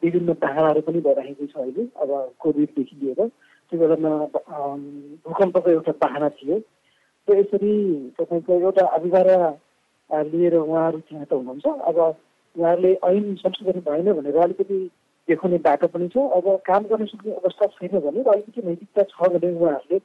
विभिन्न 0.02 0.34
पाहाडहरू 0.42 0.82
पनि 0.82 1.00
भइरहेको 1.06 1.46
छ 1.46 1.56
अहिले 1.58 1.84
अब 2.02 2.10
कोभिडदेखि 2.40 2.96
लिएर। 3.02 3.20
त्यो 3.72 3.80
बेलामा 3.80 4.12
भूकम्पको 5.26 5.70
एउटा 5.70 5.92
पाहना 6.04 6.30
थियो। 6.38 6.58
र 7.28 7.38
यसरी 7.40 7.74
तपाईँको 8.20 8.54
एउटा 8.60 8.86
अभिभारा 8.98 9.38
लिएर 10.34 10.56
उहाँहरू 10.58 11.00
त्यहाँ 11.08 11.26
त 11.26 11.34
हुनुहुन्छ। 11.34 11.66
अब 11.90 11.98
उहाँहरूले 12.56 12.94
ऐन 12.94 13.36
संशोधन 13.42 13.80
भएन 13.88 14.12
भनेर 14.14 14.38
अलिकति 14.38 14.80
देखाउने 15.28 15.58
बाटो 15.64 15.88
पनि 15.88 16.08
छ। 16.10 16.18
अब 16.38 16.46
काम 16.68 16.84
गर्न 16.90 17.06
सक्ने 17.06 17.32
अवस्था 17.34 17.66
छैन 17.78 18.00
भने 18.00 18.22
र 18.22 18.30
अलिकति 18.34 18.62
नैतिकता 18.68 19.04
छ 19.14 19.30
भने 19.34 19.50
उहाँहरूले 19.54 20.00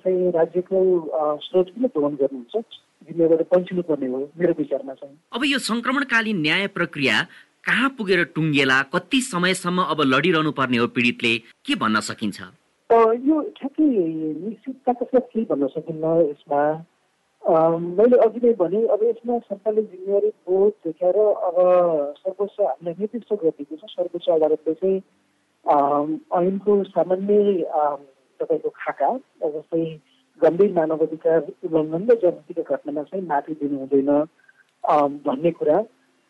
चाहिँ 0.00 0.30
राज्यको 0.32 0.78
स्रोत 1.44 1.66
किन 1.74 1.86
दोहन 1.94 2.14
गर्नुहुन्छ। 2.22 2.64
जिम्मेवारी 3.06 3.44
पन्छिनु 3.52 3.82
पर्ने 3.86 4.06
हो 4.08 4.18
मेरो 4.38 4.52
विचारमा 4.58 4.94
चाहिँ। 4.94 5.16
अब 5.36 5.42
यो 5.44 5.58
सङ्क्रमणकालीन 5.62 6.40
न्याय 6.42 6.66
प्रक्रिया 6.74 7.16
कहाँ 7.66 7.88
पुगेर 7.98 8.22
टुङ्गेला 8.34 8.82
कति 8.94 9.20
समयसम्म 9.22 9.82
अब 9.92 10.00
लडिरहनु 10.06 10.50
पर्ने 10.58 10.78
हो 10.78 10.86
पीडितले 10.96 11.32
के 11.66 11.74
भन्न 11.76 12.00
सकिन्छ? 12.08 12.38
यो 13.26 13.40
ठ्याक्कै 13.58 13.84
निश्चितताका 13.84 15.04
साथ 15.04 15.24
केही 15.32 15.44
भन्न 15.50 15.66
सकिन्न 15.74 16.04
यसमा? 16.20 16.60
मैले 17.98 18.16
अघि 18.26 18.40
नै 18.44 18.52
भने 18.60 18.82
अब 18.94 19.02
यसमा 19.04 19.38
सरकारले 19.38 19.82
जिम्मेवारी 19.82 20.30
बोध 20.46 20.72
देखाएर 20.86 21.18
अब 21.18 21.58
सर्वोच्च 22.18 22.56
हामीलाई 22.60 22.94
निर्दिष्ट 23.00 23.32
गरिदिएको 23.34 23.76
छ। 23.76 23.90
सर्वोच्च 23.96 24.28
अदालतले 24.36 24.74
चाहिँ 24.74 24.98
ऐनको 26.38 26.82
सामान्य 26.94 27.34
तपाईँको 28.40 28.70
खाका 28.78 29.10
जस्तै 29.42 29.84
गम्भीर 30.40 30.72
मानवाधिकार 30.78 31.40
उल्लङ्घन 31.66 32.02
र 32.10 32.14
जनताको 32.22 32.62
घटनामा 32.62 33.02
चाहिँ 33.10 33.26
माफी 33.26 33.52
दिनु 33.60 33.76
हुँदैन 33.82 34.10
भन्ने 35.26 35.50
कुरा। 35.58 35.78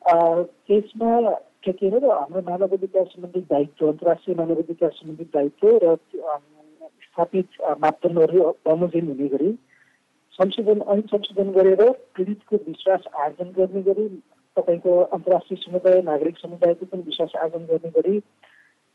त्यसमा 0.03 1.31
के 1.65 1.73
के 1.73 1.89
अरे 1.89 2.09
हाम्रो 2.09 2.41
मानवाधिकार 2.43 3.05
सम्बन्धी 3.05 3.41
दायित्व 3.51 3.87
अन्तर्राष्ट्रिय 3.89 4.37
मानवाधिकार 4.37 4.91
सम्बन्धी 4.93 5.25
दायित्व 5.35 5.69
र 5.85 5.97
स्थापित 7.07 7.49
मापदण्डहरू 7.81 8.43
बमोजिम 8.67 9.07
हुने 9.09 9.29
गरी 9.29 9.51
संशोधन 10.39 10.83
ऐन 10.93 11.01
संशोधन 11.11 11.51
गरेर 11.53 11.83
पीडितको 12.17 12.57
विश्वास 12.67 13.05
आर्जन 13.25 13.53
गर्ने 13.57 13.83
गरी 13.83 14.09
तपाईँको 14.57 14.97
अन्तर्राष्ट्रिय 15.17 15.63
समुदाय 15.63 16.01
नागरिक 16.03 16.39
समुदायको 16.39 16.87
पनि 16.87 17.03
विश्वास 17.03 17.37
आर्जन 17.43 17.65
गर्ने 17.67 17.91
गरी 17.97 18.21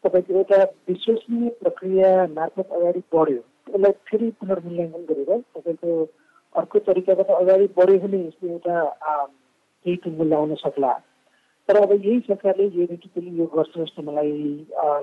तपाईँको 0.04 0.34
एउटा 0.34 0.64
विश्वसनीय 0.90 1.50
प्रक्रिया 1.62 2.10
मार्फत 2.30 2.72
अगाडि 2.72 3.04
बढ्यो। 3.14 3.44
यसलाई 3.70 3.92
फेरि 4.08 4.30
पुनर्मूल्याङ्कन 4.40 5.04
गरेर 5.10 5.40
तपाईँको 5.56 5.92
अर्को 6.56 6.80
तरिकाबाट 6.88 7.30
अगाडि 7.42 7.68
बढ्यो 7.78 8.00
भने 8.00 8.26
यसले 8.26 8.52
एउटा 8.52 8.76
केही 9.86 9.96
टुङ्गो 10.04 10.24
ल्याउन 10.24 10.56
सक्ला। 10.63 10.94
तर 11.70 11.78
अब 11.78 11.91
यही 11.91 12.20
सरकारले 12.28 12.65
यो 12.76 12.86
पनि 12.86 13.30
यो 13.39 13.46
गर्छ 13.56 13.74
जस्तो 13.78 14.02
मलाई 14.02 14.32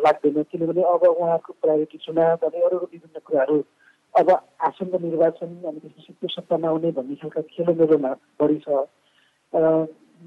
लाग्दैन। 0.05 0.43
किनभने 0.51 0.83
अब 0.95 1.03
उहाँको 1.09 1.53
प्रायोरिटी 1.63 1.99
चुनाव 2.05 2.47
अनि 2.47 2.61
अरू 2.69 2.79
विभिन्न 2.79 3.21
कुराहरू 3.27 3.63
अब 4.15 4.31
आसन्न 4.69 5.03
निर्वाचन 5.05 5.55
अनि 5.69 5.79
त्यसपछि 5.81 6.13
त्यो 6.13 6.29
सत्तामा 6.35 6.69
आउने 6.69 6.91
भन्ने 6.99 7.15
खालका 7.23 7.41
खेल 7.55 7.69
मेरोमा 7.79 8.13
बढी 8.41 8.59
छ। 8.65 8.69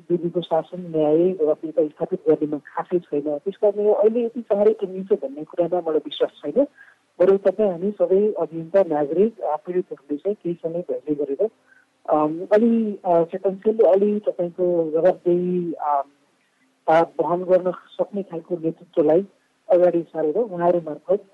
विधिको 0.09 0.41
शासन 0.41 0.81
न्याय 0.91 1.17
व्यवस्था 1.39 1.85
स्थापित 1.87 2.19
गर्नेमा 2.27 2.57
खासै 2.67 2.99
छैन। 3.05 3.27
त्यस 3.43 3.57
कारणले 3.61 3.93
अहिले 3.93 4.23
यति 4.25 4.41
चाँडै 4.41 4.73
टुङ्गिन्छ 4.81 5.11
भन्ने 5.23 5.43
कुरामा 5.51 5.79
मलाई 5.87 6.03
विश्वास 6.05 6.31
छैन। 6.41 6.63
बरु 7.19 7.37
तपाईँ 7.45 7.69
हामी 7.71 7.91
सबै 7.99 8.21
अभियन्ता 8.43 8.83
नागरिक 8.87 9.33
पीडितहरूले 9.65 10.17
चाहिँ 10.17 10.35
केही 10.41 10.55
समय 10.63 10.81
धैर्य 10.89 11.15
गरेर 11.21 11.43
अलि 12.05 12.71
चेतनशील 13.05 13.83
अलि 13.85 14.17
तपाईँको 14.21 14.67
जवाबदेही 14.91 15.73
वहन 16.87 17.43
गर्न 17.43 17.71
सक्ने 17.91 18.23
खालको 18.23 18.57
नेतृत्वलाई 18.57 19.25
अगाडि 19.69 20.01
सारेर 20.09 20.37
उहाँहरू 20.39 20.81
मार्फत 20.81 21.29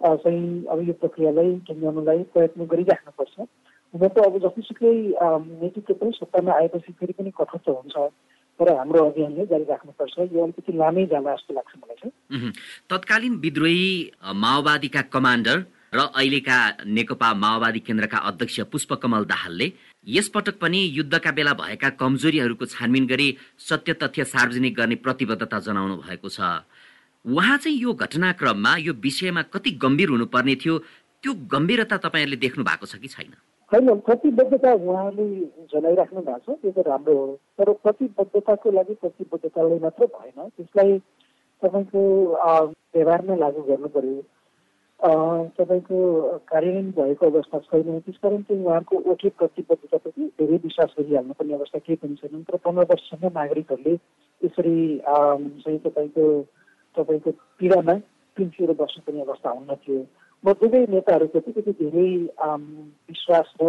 चाहिँ 0.00 0.64
अब 0.66 0.82
यो 0.88 0.92
प्रक्रियालाई 0.94 1.52
टुङ्गाउनलाई 1.66 2.22
प्रयत्न 2.32 2.66
गरिराख्नुपर्छ 2.66 3.38
हुन 3.38 4.08
त 4.08 4.18
अब 4.20 4.38
जतिसुकै 4.40 4.94
नेतृत्व 5.60 5.94
पनि 5.94 6.12
सत्तामा 6.14 6.52
आएपछि 6.54 6.92
फेरि 6.94 7.12
पनि 7.12 7.30
कठोर 7.36 7.72
हुन्छ 7.72 8.08
तर 8.60 8.72
हाम्रो 8.72 9.04
अभियानले 9.06 9.46
जारी 9.46 9.64
राख्नुपर्छ 9.66 10.18
यो 10.32 10.42
अलिकति 10.42 10.72
लामै 10.74 11.06
जाला 11.06 11.34
जस्तो 11.34 11.54
लाग्छ 11.54 11.72
मलाई 11.76 11.96
चाहिँ 12.02 12.52
तत्कालीन 12.90 13.36
विद्रोही 13.38 13.88
माओवादीका 14.38 15.02
कमान्डर 15.12 15.64
र 15.96 16.00
अहिलेका 16.12 16.56
नेकपा 16.86 17.32
माओवादी 17.34 17.80
केन्द्रका 17.80 18.18
अध्यक्ष 18.28 18.60
पुष्पकमल 18.72 19.24
दाहालले 19.24 19.72
यसपटक 20.06 20.58
पनि 20.60 20.80
युद्धका 20.94 21.30
बेला 21.32 21.52
भएका 21.60 21.88
कमजोरीहरूको 22.00 22.64
छानबिन 22.66 23.06
गरी 23.06 23.28
सत्य 23.68 23.92
तथ्य 24.02 24.24
सार्वजनिक 24.34 24.76
गर्ने 24.76 24.96
प्रतिबद्धता 25.06 25.58
जनाउनु 25.66 25.96
भएको 26.04 26.28
छ। 26.28 26.40
उहाँ 27.24 27.56
चाहिँ 27.58 27.78
यो 27.78 27.92
घटनाक्रममा 27.94 28.76
यो 28.78 28.92
विषयमा 29.02 29.42
कति 29.54 29.70
गम्भीर 29.82 30.08
हुनुपर्ने 30.10 30.54
थियो 30.62 30.78
त्यो 31.22 31.32
गम्भीरता 31.52 31.96
तपाईँहरूले 32.04 32.36
देख्नु 32.44 32.64
भएको 32.64 32.86
छ 32.86 33.00
कि 33.00 33.08
छैन? 33.08 33.32
होइन 33.72 33.88
प्रतिबद्धता 34.06 34.72
उहाँले 34.74 35.26
जनाइराख्नु 35.72 36.20
भएको 36.22 36.54
छ 36.54 36.60
त्यो 36.62 36.70
त 36.76 36.86
राम्रो 36.86 37.14
हो। 37.16 37.34
तर 37.58 37.72
प्रतिबद्धताको 37.82 38.70
लागि 38.70 38.94
प्रतिबद्धताले 39.00 39.78
मात्र 39.82 40.06
भएन 40.14 40.48
त्यसलाई 40.54 40.98
तपाईँको 41.62 42.00
व्यवहारमा 42.94 43.34
लागू 43.42 43.62
गर्नु 43.68 43.88
पर्यो। 43.96 44.22
तपाईँको 44.96 45.96
कार्यान्वयन 46.48 46.90
भएको 46.96 47.24
अवस्था 47.26 47.58
छैन। 47.68 48.00
त्यसकारण 48.00 48.42
चाहिँ 48.48 48.64
उहाँहरूको 48.64 48.96
ओठी 49.12 49.28
प्रतिबद्धताप्रति 49.38 50.22
धेरै 50.40 50.56
विश्वास 50.64 50.90
गरिहाल्नु 50.98 51.32
पर्ने 51.36 51.54
अवस्था 51.54 51.78
केही 51.84 51.96
पनि 52.00 52.14
छैन। 52.16 52.42
तर 52.48 52.56
पन्ध्र 52.64 52.84
वर्षसम्म 52.90 53.24
नागरिकहरूले 53.36 53.94
यसरी 54.42 54.76
चाहिँ 55.04 55.78
तपाईँको 55.84 56.24
तपाईँको 56.96 57.30
पीडामा 57.60 57.94
पिन्सिएर 58.36 58.70
बस्नुपर्ने 58.80 59.20
अवस्था 59.20 59.48
हुन्न 59.50 59.74
थियो। 59.84 60.00
म 60.44 60.46
दुवै 60.52 60.80
नेताहरूप्रति 60.92 61.50
त्यति 61.52 61.72
धेरै 61.80 62.08
विश्वास 63.08 63.48
र 63.60 63.62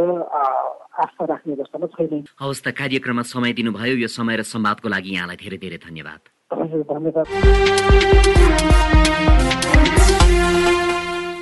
आस्था 1.04 1.24
राख्ने 1.26 1.54
अवस्थामा 1.54 1.88
छैन। 1.96 2.24
हवस् 2.40 2.64
त 2.64 2.68
कार्यक्रममा 2.72 3.24
समय 3.28 3.52
दिनुभयो। 3.60 3.96
यो 4.04 4.08
समय 4.08 4.36
र 4.40 4.44
संवादको 4.48 4.88
लागि 4.88 5.12
यहाँलाई 5.16 5.38
धेरै 5.44 5.58
धेरै 5.60 5.80
धन्यवाद। 5.88 6.22
धन्यवाद। 6.52 7.28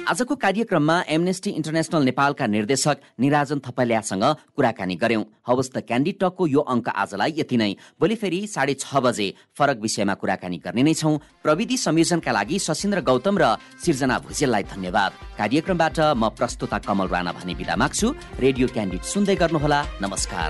आजको 0.05 0.35
कार्यक्रममा 0.37 0.95
एमनेस्टी 1.09 1.49
इन्टरनेसनल 1.49 2.03
नेपालका 2.05 2.45
निर्देशक 2.47 2.97
निराजन 3.19 3.59
थपलियासँग 3.65 4.23
कुराकानी 4.55 4.95
गर्यौं 4.95 5.23
हवस् 5.41 5.71
त 5.73 5.81
क्यान्डी 5.81 6.11
टकको 6.21 6.47
यो 6.47 6.61
अङ्क 6.61 6.87
आजलाई 6.93 7.33
यति 7.37 7.57
नै। 7.57 7.71
भोलि 7.97 8.15
फेरि 8.15 8.39
साढे 8.45 8.73
छ 8.77 9.01
बजे 9.01 9.27
फरक 9.57 9.77
विषयमा 9.81 10.13
कुराकानी 10.21 10.57
गर्ने 10.61 10.83
नै 10.85 10.93
छौं। 10.93 11.17
प्रविधि 11.41 11.77
संयोजनका 11.77 12.31
लागि 12.31 12.59
सशिन्द्र 12.59 13.01
गौतम 13.01 13.35
र 13.41 13.57
सिर्जना 13.81 14.15
भुजेललाई 14.21 14.63
धन्यवाद। 14.69 15.11
कार्यक्रमबाट 15.41 15.97
म 16.13 16.29
प्रस्तुता 16.37 16.77
कमल 16.85 17.07
राणा 17.09 17.31
भने 17.33 17.53
विदा 17.57 17.75
माग्छु। 17.75 18.07
रेडियो 18.39 18.67
क्यान्डिड 18.69 19.01
सुन्दै 19.01 19.35
गर्नुहोला। 19.41 19.79
नमस्कार। 20.05 20.49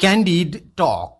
Candid 0.00 0.50
talk. 0.80 1.12